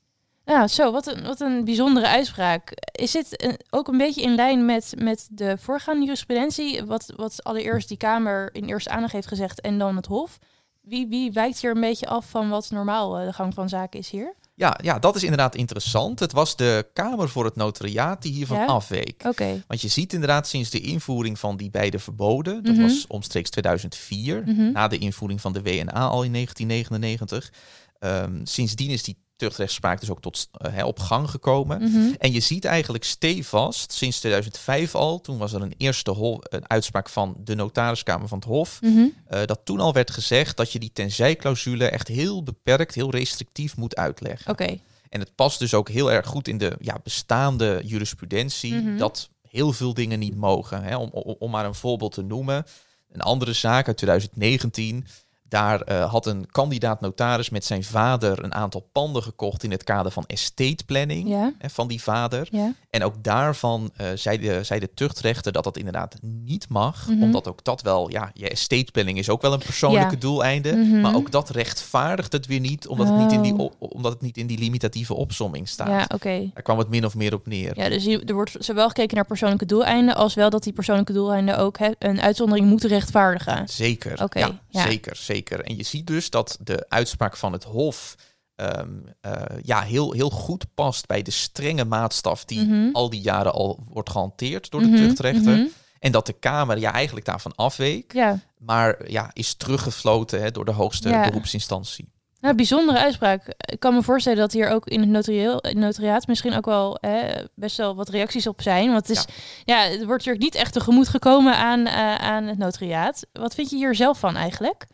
Nou, 0.46 0.68
zo, 0.68 0.92
wat 0.92 1.08
een, 1.08 1.24
wat 1.24 1.40
een 1.40 1.66
bijzondere 1.66 2.08
uitspraak. 2.08 2.72
Is 2.92 3.12
dit 3.12 3.44
een- 3.44 3.60
ook 3.70 3.88
een 3.88 3.98
beetje 3.98 4.22
in 4.22 4.36
lijn 4.36 4.66
met, 4.66 4.94
met 4.98 5.28
de 5.32 5.58
voorgaande 5.60 6.04
jurisprudentie? 6.04 6.84
Wat, 6.86 7.14
wat 7.16 7.44
allereerst 7.44 7.88
die 7.88 7.98
Kamer 7.98 8.50
in 8.54 8.66
eerste 8.66 8.90
aandacht 8.90 9.14
heeft 9.14 9.28
gezegd 9.28 9.62
en 9.62 9.78
dan 9.78 9.96
het 9.96 10.06
Hof? 10.06 10.38
Wie, 10.88 11.08
wie 11.08 11.32
wijkt 11.32 11.60
hier 11.62 11.72
een 11.76 11.82
beetje 11.82 12.08
af 12.08 12.30
van 12.30 12.50
wat 12.50 12.70
normaal 12.72 13.18
eh, 13.20 13.26
de 13.26 13.34
gang 13.34 13.54
van 13.54 13.70
zaken 13.70 14.00
is 14.00 14.10
hier? 14.10 14.36
Ja, 14.56 14.78
ja, 14.84 15.00
dat 15.00 15.16
is 15.16 15.24
inderdaad 15.24 15.56
interessant. 15.56 16.20
Het 16.20 16.32
was 16.32 16.56
de 16.56 16.88
Kamer 16.94 17.30
voor 17.30 17.46
het 17.46 17.56
Notariaat 17.56 18.22
die 18.22 18.34
hiervan 18.34 18.58
Ja? 18.58 18.66
afweek. 18.66 19.24
Oké. 19.26 19.64
Want 19.68 19.82
je 19.82 19.88
ziet 19.88 20.14
inderdaad 20.14 20.48
sinds 20.48 20.70
de 20.70 20.80
invoering 20.82 21.40
van 21.40 21.58
die 21.58 21.70
beide 21.70 22.00
verboden, 22.00 22.64
dat 22.64 22.74
Mhm. 22.74 22.82
was 22.82 23.08
omstreeks 23.08 23.50
2004, 23.50 24.44
Mhm. 24.46 24.72
na 24.72 24.88
de 24.88 24.98
invoering 24.98 25.42
van 25.42 25.54
de 25.54 25.62
WNA 25.62 26.08
al 26.08 26.24
in 26.24 26.32
1999. 26.32 27.52
Ehm, 28.00 28.40
sindsdien 28.44 28.90
is 28.90 29.04
die 29.04 29.18
tuchtrechtspraak 29.38 30.00
dus 30.00 30.10
ook 30.10 30.22
tot 30.22 30.48
eh, 30.52 30.74
hè, 30.74 30.84
op 30.86 31.00
gang 31.00 31.30
gekomen. 31.30 31.82
Mhm. 31.82 32.14
En 32.18 32.32
je 32.32 32.40
ziet 32.40 32.66
eigenlijk 32.66 33.04
stevast, 33.04 33.92
sinds 33.92 34.20
2005 34.20 34.96
al, 34.96 35.22
toen 35.22 35.38
was 35.38 35.54
er 35.54 35.62
een 35.62 35.74
eerste 35.78 36.40
een 36.42 36.70
uitspraak 36.70 37.10
van 37.10 37.36
de 37.44 37.56
notariskamer 37.56 38.28
van 38.28 38.38
het 38.38 38.48
Hof, 38.48 38.82
Mhm. 38.82 39.06
eh, 39.28 39.46
dat 39.46 39.60
toen 39.64 39.80
al 39.80 39.94
werd 39.94 40.12
gezegd 40.12 40.58
dat 40.58 40.72
je 40.72 40.80
die 40.80 40.92
tenzijclausule 40.94 41.86
echt 41.90 42.08
heel 42.08 42.44
beperkt, 42.44 42.96
heel 42.96 43.12
restrictief 43.12 43.78
moet 43.78 43.96
uitleggen. 43.96 44.52
Oké. 44.52 44.78
En 45.10 45.20
het 45.20 45.36
past 45.36 45.60
dus 45.60 45.74
ook 45.74 45.90
heel 45.90 46.12
erg 46.12 46.28
goed 46.28 46.48
in 46.48 46.58
de 46.58 46.76
ja, 46.80 47.00
bestaande 47.04 47.82
jurisprudentie 47.84 48.74
Mhm. 48.74 48.98
dat 48.98 49.30
heel 49.50 49.74
veel 49.74 49.94
dingen 49.94 50.20
niet 50.20 50.36
mogen. 50.36 50.84
Hè. 50.84 50.98
Om, 50.98 51.10
om, 51.12 51.36
om 51.40 51.52
maar 51.52 51.66
een 51.66 51.76
voorbeeld 51.76 52.14
te 52.14 52.22
noemen, 52.22 52.66
een 53.12 53.22
andere 53.22 53.54
zaak 53.54 53.88
uit 53.88 53.98
2019. 53.98 55.06
Daar 55.50 55.82
eh, 55.82 56.12
had 56.12 56.26
een 56.26 56.46
kandidaat 56.52 57.02
notaris 57.02 57.50
met 57.50 57.66
zijn 57.66 57.84
vader 57.84 58.44
een 58.44 58.54
aantal 58.54 58.90
panden 58.92 59.24
gekocht 59.24 59.64
in 59.64 59.72
het 59.72 59.84
kader 59.84 60.12
van 60.12 60.24
estate 60.28 60.84
planning 60.86 61.30
Ja. 61.30 61.54
hè, 61.58 61.70
van 61.70 61.88
die 61.88 62.02
vader. 62.04 62.48
Ja. 62.52 62.74
En 62.90 63.04
ook 63.04 63.24
daarvan 63.24 63.92
eh, 63.96 64.08
zei, 64.16 64.38
de, 64.38 64.64
zei 64.64 64.80
de 64.80 64.94
tuchtrechter 64.94 65.52
dat 65.52 65.64
dat 65.64 65.78
inderdaad 65.78 66.16
niet 66.22 66.70
mag. 66.70 67.08
Mhm. 67.08 67.24
Omdat 67.24 67.48
ook 67.48 67.64
dat 67.64 67.82
wel, 67.82 68.10
ja, 68.12 68.32
je 68.34 68.50
estate 68.50 68.92
planning 68.92 69.18
is 69.18 69.30
ook 69.30 69.42
wel 69.42 69.54
een 69.54 69.60
persoonlijke 69.60 70.14
Ja. 70.14 70.20
doeleinde. 70.20 70.76
Mhm. 70.76 71.02
Maar 71.02 71.16
ook 71.16 71.32
dat 71.32 71.50
rechtvaardigt 71.50 72.32
het 72.32 72.46
weer 72.46 72.60
niet, 72.60 72.88
omdat, 72.88 73.08
het, 73.08 73.18
niet 73.18 73.32
in 73.32 73.42
die, 73.42 73.58
Oh. 73.58 73.72
omdat 73.80 74.12
het 74.12 74.22
niet 74.22 74.38
in 74.38 74.48
die 74.48 74.58
limitatieve 74.60 75.14
opsomming 75.14 75.68
staat. 75.70 75.88
Ja, 75.88 76.06
oké. 76.14 76.50
Daar 76.54 76.64
kwam 76.64 76.78
het 76.78 76.90
min 76.90 77.06
of 77.06 77.16
meer 77.16 77.34
op 77.34 77.48
neer. 77.48 77.72
Ja, 77.78 77.90
dus 77.90 78.06
er 78.06 78.34
wordt 78.34 78.56
zowel 78.60 78.88
gekeken 78.88 79.16
naar 79.16 79.26
persoonlijke 79.26 79.66
doeleinden, 79.66 80.16
als 80.16 80.34
wel 80.34 80.50
dat 80.50 80.64
die 80.64 80.74
persoonlijke 80.74 81.14
doeleinden 81.14 81.58
ook 81.58 81.78
een 82.00 82.22
uitzondering 82.22 82.68
moeten 82.68 82.90
rechtvaardigen. 82.90 83.68
Zeker. 83.70 84.24
Oké, 84.24 84.40
ja. 84.40 84.60
Zeker, 84.70 85.16
zeker. 85.16 85.37
En 85.46 85.76
je 85.78 85.84
ziet 85.84 86.08
dus 86.08 86.30
dat 86.30 86.58
de 86.62 86.86
uitspraak 86.90 87.38
van 87.38 87.52
het 87.54 87.64
Hof 87.64 88.16
ehm, 88.56 88.90
eh, 89.22 89.32
ja, 89.64 89.82
heel, 89.82 90.12
heel 90.12 90.30
goed 90.30 90.66
past 90.74 91.06
bij 91.08 91.22
de 91.22 91.32
strenge 91.32 91.86
maatstaf 91.86 92.46
die 92.46 92.62
Mhm. 92.66 92.90
al 92.92 93.10
die 93.10 93.22
jaren 93.22 93.54
al 93.54 93.80
wordt 93.90 94.10
gehanteerd 94.10 94.72
door 94.72 94.82
de 94.82 94.88
Mhm, 94.88 94.96
tuchtrechter. 94.98 95.58
mhm. 95.58 95.68
En 96.00 96.12
dat 96.12 96.26
de 96.26 96.34
Kamer 96.34 96.78
ja, 96.80 96.92
eigenlijk 96.94 97.26
daarvan 97.26 97.56
afweek, 97.56 98.14
Ja, 98.14 98.40
maar 98.58 99.12
ja, 99.12 99.30
is 99.34 99.54
teruggefloten 99.56 100.42
hè, 100.42 100.52
door 100.52 100.66
de 100.66 100.72
hoogste 100.72 101.10
Ja. 101.10 101.24
beroepsinstantie. 101.24 102.16
nou, 102.40 102.56
bijzondere 102.56 102.98
uitspraak. 103.00 103.42
Ik 103.58 103.80
kan 103.80 103.94
me 103.94 104.04
voorstellen 104.04 104.38
dat 104.40 104.52
hier 104.52 104.70
ook 104.70 104.88
in 104.88 105.00
het 105.00 105.10
notarieel, 105.10 105.58
het 105.62 105.76
notariaat 105.78 106.28
misschien 106.28 106.54
ook 106.54 106.66
wel 106.66 106.98
hè, 107.02 107.44
best 107.56 107.78
wel 107.78 107.96
wat 107.96 108.10
reacties 108.10 108.48
op 108.48 108.62
zijn. 108.62 108.92
Want 108.92 109.08
het, 109.08 109.18
is, 109.18 109.26
ja. 109.66 109.78
het 109.82 109.96
wordt 109.98 110.10
natuurlijk 110.26 110.44
niet 110.44 110.56
echt 110.56 110.74
tegemoet 110.74 111.08
gekomen 111.08 111.56
aan, 111.58 111.86
eh, 111.86 112.16
aan 112.16 112.44
het 112.44 112.58
notariaat. 112.58 113.26
Wat 113.34 113.54
vind 113.56 113.70
je 113.70 113.76
hier 113.76 113.96
zelf 113.96 114.20
van 114.20 114.36
eigenlijk? 114.36 114.86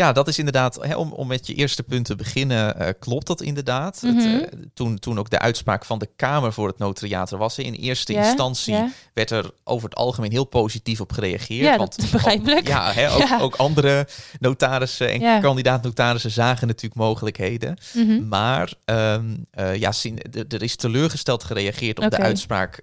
Ja, 0.00 0.12
dat 0.12 0.28
is 0.28 0.38
inderdaad, 0.38 0.78
hè, 0.80 0.96
om, 0.96 1.12
om 1.12 1.26
met 1.26 1.46
je 1.46 1.54
eerste 1.54 1.82
punt 1.82 2.04
te 2.04 2.16
beginnen, 2.16 2.78
eh, 2.80 2.88
klopt 2.98 3.26
dat 3.26 3.40
inderdaad. 3.40 4.00
Het, 4.00 4.14
Mhm. 4.14 4.26
eh, 4.26 4.42
toen, 4.74 4.98
toen 4.98 5.18
ook 5.18 5.30
de 5.30 5.38
uitspraak 5.38 5.84
van 5.84 5.98
de 5.98 6.08
Kamer 6.16 6.52
voor 6.52 6.66
het 6.68 6.78
notariaat 6.78 7.30
er 7.30 7.38
was, 7.38 7.58
in 7.58 7.72
eerste 7.74 8.12
instantie 8.12 8.76
werd 9.14 9.30
er 9.30 9.50
over 9.64 9.88
het 9.88 9.98
algemeen 9.98 10.30
heel 10.30 10.44
positief 10.44 11.00
op 11.00 11.12
gereageerd. 11.12 11.64
Ja, 11.64 11.76
want 11.76 12.00
dat 12.00 12.10
begrijpelijk. 12.20 12.66
Ja, 12.68 12.92
hè, 12.92 13.12
ook, 13.12 13.18
Ja. 13.28 13.38
ook 13.40 13.54
andere 13.56 14.06
notarissen 14.38 15.10
en 15.10 15.20
Ja. 15.20 15.40
kandidaat-notarissen 15.40 16.30
zagen 16.30 16.66
natuurlijk 16.66 17.00
mogelijkheden. 17.00 17.78
Mhm. 17.94 18.28
Maar 18.28 18.72
ehm, 18.84 19.36
eh, 19.50 19.76
ja, 19.76 19.92
er 20.48 20.62
is 20.62 20.76
teleurgesteld 20.76 21.44
gereageerd 21.44 21.98
op 21.98 22.10
de 22.10 22.16
uitspraak 22.18 22.82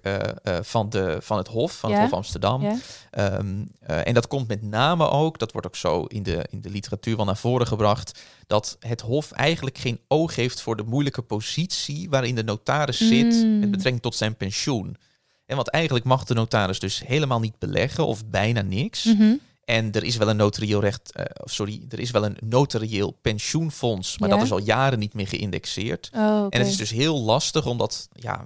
van, 0.62 0.90
de, 0.90 1.16
van 1.20 1.36
het 1.38 1.48
Hof, 1.48 1.72
van 1.72 1.90
Ja. 1.90 1.96
het 1.96 2.04
Hof 2.04 2.12
Amsterdam. 2.18 2.62
Ja. 2.62 2.76
Eh, 3.10 4.06
en 4.06 4.14
dat 4.14 4.26
komt 4.26 4.48
met 4.48 4.62
name 4.62 5.08
ook, 5.08 5.38
dat 5.38 5.52
wordt 5.52 5.66
ook 5.66 5.76
zo 5.76 6.02
in 6.04 6.22
de, 6.22 6.44
in 6.50 6.60
de 6.60 6.70
literatuur 6.70 7.07
wel 7.16 7.24
naar 7.24 7.36
voren 7.36 7.66
gebracht, 7.66 8.18
dat 8.46 8.76
het 8.80 9.00
Hof 9.00 9.30
eigenlijk 9.32 9.78
geen 9.78 10.00
oog 10.08 10.34
heeft 10.34 10.60
voor 10.60 10.76
de 10.76 10.82
moeilijke 10.82 11.22
positie 11.22 12.10
waarin 12.10 12.34
de 12.34 12.44
notaris 12.44 12.96
zit 12.98 13.32
Mm. 13.44 13.58
met 13.58 13.70
betrekking 13.70 14.02
tot 14.02 14.14
zijn 14.14 14.36
pensioen. 14.36 14.96
En 15.46 15.56
want 15.56 15.68
eigenlijk 15.70 16.04
mag 16.04 16.24
de 16.24 16.34
notaris 16.34 16.78
dus 16.78 17.02
helemaal 17.06 17.40
niet 17.40 17.58
beleggen 17.58 18.06
of 18.06 18.26
bijna 18.26 18.60
niks. 18.62 19.04
Mhm. 19.04 19.34
En 19.64 19.92
er 19.92 20.04
is 20.04 20.16
wel 20.16 20.28
een 20.28 20.36
notarieel 20.36 20.80
recht, 20.80 21.12
eh, 21.12 21.24
sorry, 21.44 21.80
er 21.88 21.98
is 22.00 22.10
wel 22.10 22.24
een 22.24 22.36
notarieel 22.44 23.10
pensioenfonds, 23.22 24.18
maar 24.18 24.28
Ja? 24.28 24.34
dat 24.34 24.44
is 24.44 24.52
al 24.52 24.58
jaren 24.60 24.98
niet 24.98 25.14
meer 25.14 25.28
geïndexeerd. 25.28 26.10
Oh. 26.14 26.46
En 26.50 26.58
het 26.58 26.68
is 26.68 26.76
dus 26.76 26.90
heel 26.90 27.20
lastig, 27.20 27.66
omdat 27.66 28.08
ja, 28.12 28.44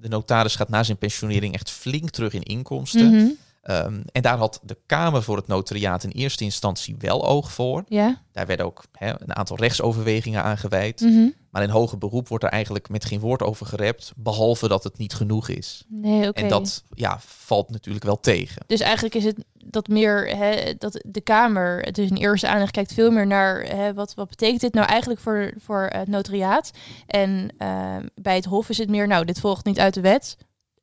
de 0.00 0.08
notaris 0.08 0.54
gaat 0.56 0.68
na 0.68 0.82
zijn 0.82 0.98
pensionering 0.98 1.54
echt 1.54 1.70
flink 1.70 2.10
terug 2.10 2.32
in 2.32 2.42
inkomsten. 2.42 3.14
Mhm. 3.14 3.26
Ehm, 3.68 4.00
en 4.12 4.22
daar 4.22 4.38
had 4.38 4.60
de 4.62 4.78
Kamer 4.86 5.22
voor 5.22 5.36
het 5.36 5.46
Notariaat 5.46 6.04
in 6.04 6.10
eerste 6.10 6.44
instantie 6.44 6.94
wel 6.98 7.26
oog 7.26 7.52
voor. 7.52 7.84
Ja. 7.88 8.20
Daar 8.32 8.46
werden 8.46 8.66
ook 8.66 8.84
een 8.98 9.36
aantal 9.36 9.56
rechtsoverwegingen 9.56 10.42
aan 10.42 10.58
gewijd. 10.58 11.00
Mhm. 11.00 11.28
Maar 11.50 11.62
in 11.62 11.68
hoger 11.68 11.98
beroep 11.98 12.28
wordt 12.28 12.44
er 12.44 12.50
eigenlijk 12.50 12.88
met 12.88 13.04
geen 13.04 13.20
woord 13.20 13.42
over 13.42 13.66
gerept, 13.66 14.12
behalve 14.16 14.68
dat 14.68 14.84
het 14.84 14.98
niet 14.98 15.14
genoeg 15.14 15.48
is. 15.48 15.84
Nee. 15.88 16.32
En 16.32 16.48
dat 16.48 16.82
ja, 16.94 17.18
valt 17.20 17.70
natuurlijk 17.70 18.04
wel 18.04 18.20
tegen. 18.20 18.62
Dus 18.66 18.80
eigenlijk 18.80 19.14
is 19.14 19.24
het 19.24 19.44
dat 19.52 19.88
meer 19.88 20.34
dat 20.78 21.04
de 21.06 21.20
Kamer, 21.20 21.80
het 21.80 21.98
is 21.98 22.10
in 22.10 22.16
eerste 22.16 22.48
aandacht 22.48 22.70
kijkt 22.70 22.94
veel 22.94 23.10
meer 23.10 23.26
naar 23.26 23.66
wat, 23.94 24.14
wat 24.14 24.28
betekent 24.28 24.60
dit 24.60 24.74
nou 24.74 24.86
eigenlijk 24.86 25.20
voor, 25.20 25.52
voor 25.58 25.88
het 25.92 26.08
notariaat. 26.08 26.70
En 27.06 27.48
ehm, 27.58 28.06
bij 28.14 28.34
het 28.34 28.44
Hof 28.44 28.68
is 28.68 28.78
het 28.78 28.90
meer, 28.90 29.06
nou, 29.06 29.24
dit 29.24 29.40
volgt 29.40 29.64
niet 29.64 29.78
uit 29.78 29.94
de 29.94 30.00
wet. 30.00 30.36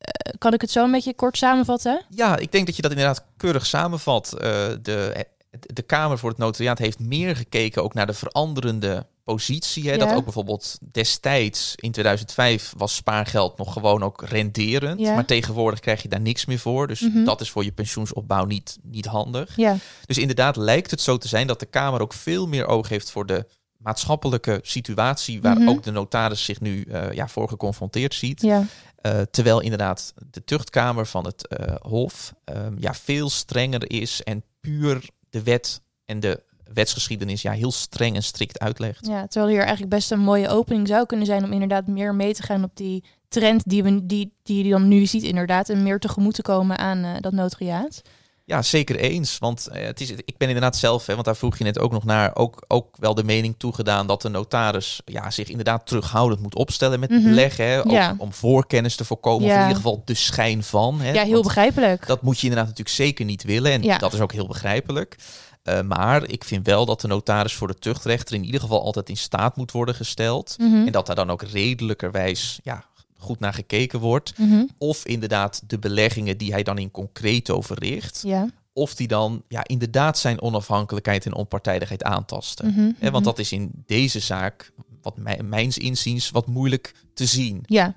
Eh, 0.06 0.34
kan 0.38 0.54
ik 0.54 0.62
het 0.62 0.72
zo 0.72 0.84
een 0.84 0.92
beetje 0.92 1.14
kort 1.16 1.38
samenvatten? 1.38 2.06
Ja, 2.10 2.38
ik 2.38 2.52
denk 2.52 2.66
dat 2.66 2.76
je 2.76 2.82
dat 2.82 2.92
inderdaad 2.92 3.26
keurig 3.38 3.66
samenvat. 3.66 4.34
Eh, 4.34 4.40
de, 4.82 5.26
de 5.60 5.82
Kamer 5.82 6.18
voor 6.18 6.30
het 6.30 6.38
Notariaat 6.40 6.78
heeft 6.78 7.00
meer 7.00 7.36
gekeken 7.36 7.84
ook 7.84 7.94
naar 7.94 8.06
de 8.08 8.14
veranderende 8.14 9.06
positie. 9.24 9.84
Hè? 9.88 9.92
Ja. 9.92 9.98
Dat 10.06 10.14
ook 10.16 10.24
bijvoorbeeld 10.24 10.78
destijds 10.92 11.74
in 11.76 11.92
2005 11.92 12.74
was 12.78 12.96
spaargeld 12.96 13.58
nog 13.58 13.74
gewoon 13.74 14.04
ook 14.04 14.24
renderend. 14.26 15.00
Ja. 15.00 15.14
Maar 15.14 15.26
tegenwoordig 15.26 15.80
krijg 15.80 16.02
je 16.02 16.08
daar 16.08 16.22
niks 16.22 16.46
meer 16.46 16.60
voor. 16.60 16.88
Dus 16.88 17.00
Mhm. 17.02 17.24
dat 17.24 17.42
is 17.42 17.50
voor 17.50 17.64
je 17.64 17.72
pensioensopbouw 17.72 18.46
niet, 18.46 18.78
niet 18.84 19.06
handig. 19.06 19.56
Ja. 19.56 19.76
Dus 20.06 20.18
inderdaad 20.18 20.56
lijkt 20.56 20.92
het 20.92 21.02
zo 21.02 21.18
te 21.18 21.28
zijn 21.28 21.48
dat 21.48 21.60
de 21.60 21.66
Kamer 21.66 22.02
ook 22.02 22.14
veel 22.14 22.48
meer 22.48 22.66
oog 22.68 22.90
heeft 22.90 23.12
voor 23.12 23.26
de 23.26 23.46
maatschappelijke 23.78 24.60
situatie 24.64 25.42
waar 25.42 25.58
Mhm. 25.60 25.70
ook 25.70 25.84
de 25.84 25.92
notaris 25.92 26.44
zich 26.44 26.60
nu 26.60 26.82
eh, 26.84 27.12
ja, 27.12 27.28
voor 27.28 27.48
geconfronteerd 27.50 28.14
ziet. 28.14 28.42
Ja. 28.42 28.64
Eh, 29.06 29.22
terwijl 29.22 29.62
inderdaad 29.62 30.14
de 30.32 30.44
tuchtkamer 30.44 31.08
van 31.08 31.26
het 31.26 31.48
eh, 31.48 31.76
Hof 31.82 32.34
ehm, 32.44 32.74
ja, 32.80 32.94
veel 32.94 33.30
strenger 33.30 33.92
is 33.92 34.24
en 34.24 34.44
puur 34.60 35.10
de 35.30 35.44
wet 35.44 35.82
en 36.06 36.20
de 36.20 36.44
wetsgeschiedenis 36.74 37.42
ja, 37.42 37.52
heel 37.52 37.72
streng 37.72 38.16
en 38.16 38.24
strikt 38.24 38.60
uitlegt. 38.60 39.08
ja, 39.08 39.28
terwijl 39.28 39.52
hier 39.52 39.62
eigenlijk 39.62 39.90
best 39.90 40.12
een 40.12 40.20
mooie 40.20 40.50
opening 40.50 40.88
zou 40.88 41.06
kunnen 41.06 41.26
zijn 41.26 41.44
om 41.44 41.52
inderdaad 41.52 41.88
meer 41.88 42.16
mee 42.16 42.34
te 42.34 42.44
gaan 42.44 42.64
op 42.64 42.72
die 42.74 43.04
trend 43.28 43.64
die, 43.70 43.84
we, 43.84 44.06
die, 44.06 44.34
die 44.44 44.64
je 44.64 44.70
dan 44.70 44.88
nu 44.88 45.06
ziet 45.06 45.24
inderdaad. 45.24 45.70
En 45.70 45.84
meer 45.84 46.00
tegemoet 46.00 46.36
te 46.36 46.42
komen 46.42 46.78
aan 46.78 47.04
eh, 47.04 47.12
dat 47.20 47.34
notariaat. 47.34 48.02
Ja, 48.48 48.62
zeker 48.62 48.96
eens. 48.96 49.38
Want 49.38 49.68
eh, 49.68 49.86
het 49.86 50.02
is, 50.02 50.12
ik 50.12 50.38
ben 50.38 50.48
inderdaad 50.48 50.76
zelf, 50.76 51.06
hè, 51.06 51.14
want 51.14 51.26
daar 51.26 51.36
vroeg 51.36 51.58
je 51.58 51.64
net 51.64 51.80
ook 51.80 51.92
nog 51.92 52.04
naar, 52.04 52.36
ook, 52.36 52.64
ook 52.68 52.96
wel 53.00 53.16
de 53.16 53.24
mening 53.24 53.56
toegedaan 53.58 54.08
dat 54.08 54.22
de 54.22 54.30
notaris 54.30 55.02
ja, 55.06 55.32
zich 55.32 55.48
inderdaad 55.50 55.88
terughoudend 55.88 56.42
moet 56.42 56.56
opstellen 56.56 57.00
met 57.00 57.10
Mhm. 57.10 57.24
beleggen. 57.24 57.66
Hè, 57.68 57.80
ook 57.80 57.92
Ja. 57.92 58.16
om 58.18 58.34
voorkennis 58.34 58.96
te 58.96 59.06
voorkomen, 59.06 59.48
of 59.48 59.54
in 59.54 59.60
ieder 59.62 59.76
geval 59.76 60.02
de 60.06 60.14
schijn 60.14 60.64
van. 60.64 61.02
Hè, 61.02 61.12
Ja, 61.12 61.24
heel 61.24 61.42
begrijpelijk. 61.44 62.08
Dat 62.08 62.22
moet 62.22 62.36
je 62.40 62.42
inderdaad 62.48 62.68
natuurlijk 62.70 62.96
zeker 62.96 63.26
niet 63.26 63.44
willen. 63.44 63.72
En 63.72 63.84
Ja. 63.84 63.98
dat 63.98 64.14
is 64.14 64.20
ook 64.20 64.32
heel 64.34 64.48
begrijpelijk. 64.48 65.16
Uh, 65.64 65.82
maar 65.82 66.28
ik 66.30 66.44
vind 66.44 66.66
wel 66.66 66.86
dat 66.86 67.02
de 67.02 67.08
notaris 67.08 67.54
voor 67.54 67.68
de 67.68 67.80
tuchtrechter 67.80 68.36
in 68.36 68.44
ieder 68.46 68.60
geval 68.62 68.84
altijd 68.84 69.10
in 69.10 69.18
staat 69.18 69.56
moet 69.56 69.72
worden 69.72 69.96
gesteld. 69.96 70.56
Mhm. 70.58 70.86
En 70.86 70.92
dat 70.92 71.06
daar 71.06 71.16
dan 71.16 71.30
ook 71.32 71.42
redelijkerwijs 71.44 72.60
ja, 72.64 72.84
goed 73.26 73.40
naar 73.40 73.54
gekeken 73.54 74.00
wordt. 74.00 74.38
Mhm. 74.38 74.66
Of 74.78 75.06
inderdaad 75.06 75.62
de 75.68 75.80
beleggingen 75.80 76.38
die 76.38 76.52
hij 76.52 76.64
dan 76.64 76.78
in 76.78 76.92
concreto 76.92 77.62
verricht. 77.62 78.22
Ja. 78.26 78.50
Of 78.74 78.96
die 78.96 79.08
dan 79.08 79.44
ja, 79.48 79.64
inderdaad 79.64 80.18
zijn 80.18 80.42
onafhankelijkheid 80.42 81.26
en 81.26 81.34
onpartijdigheid 81.36 82.04
aantasten. 82.04 82.68
Mhm, 82.68 82.80
Hè, 82.80 82.92
mhm. 83.00 83.12
want 83.12 83.26
dat 83.26 83.40
is 83.40 83.52
in 83.52 83.72
deze 83.86 84.20
zaak, 84.20 84.72
wat 85.02 85.18
mij, 85.18 85.40
mijns 85.44 85.78
inziens, 85.78 86.32
wat 86.32 86.48
moeilijk 86.48 86.94
te 87.14 87.26
zien. 87.26 87.64
Ja, 87.66 87.96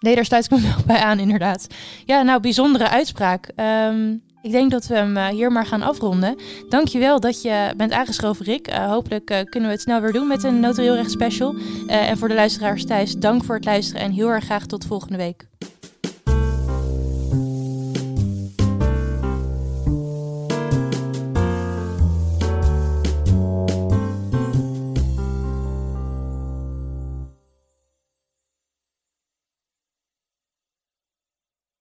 nee, 0.00 0.14
daar 0.14 0.24
sluit 0.24 0.44
ik 0.44 0.50
me 0.50 0.60
wel 0.60 0.84
bij 0.86 0.98
aan, 1.02 1.18
inderdaad. 1.18 1.66
Ja, 2.06 2.22
nou, 2.22 2.40
bijzondere 2.40 2.88
uitspraak. 2.88 3.52
Ehm, 3.56 4.14
ik 4.42 4.50
denk 4.50 4.70
dat 4.70 4.86
we 4.86 4.94
hem 4.94 5.16
eh, 5.16 5.26
hier 5.26 5.52
maar 5.52 5.66
gaan 5.66 5.82
afronden. 5.82 6.36
Dankjewel 6.68 7.20
dat 7.20 7.42
je 7.42 7.72
bent 7.76 7.92
aangeschoven, 7.92 8.44
Rick. 8.44 8.66
Eh, 8.66 8.90
hopelijk 8.90 9.30
eh, 9.30 9.44
kunnen 9.44 9.68
we 9.68 9.74
het 9.74 9.84
snel 9.84 10.00
weer 10.00 10.12
doen 10.12 10.26
met 10.26 10.42
een 10.42 10.60
notarieel 10.60 10.94
recht 10.94 11.10
special. 11.10 11.54
En 11.86 12.18
voor 12.18 12.28
de 12.28 12.34
luisteraars 12.34 12.84
thuis, 12.84 13.14
dank 13.16 13.44
voor 13.44 13.54
het 13.54 13.64
luisteren 13.64 14.02
en 14.02 14.12
heel 14.12 14.28
erg 14.28 14.44
graag 14.44 14.66
tot 14.66 14.86
volgende 14.86 15.16
week. 15.16 15.48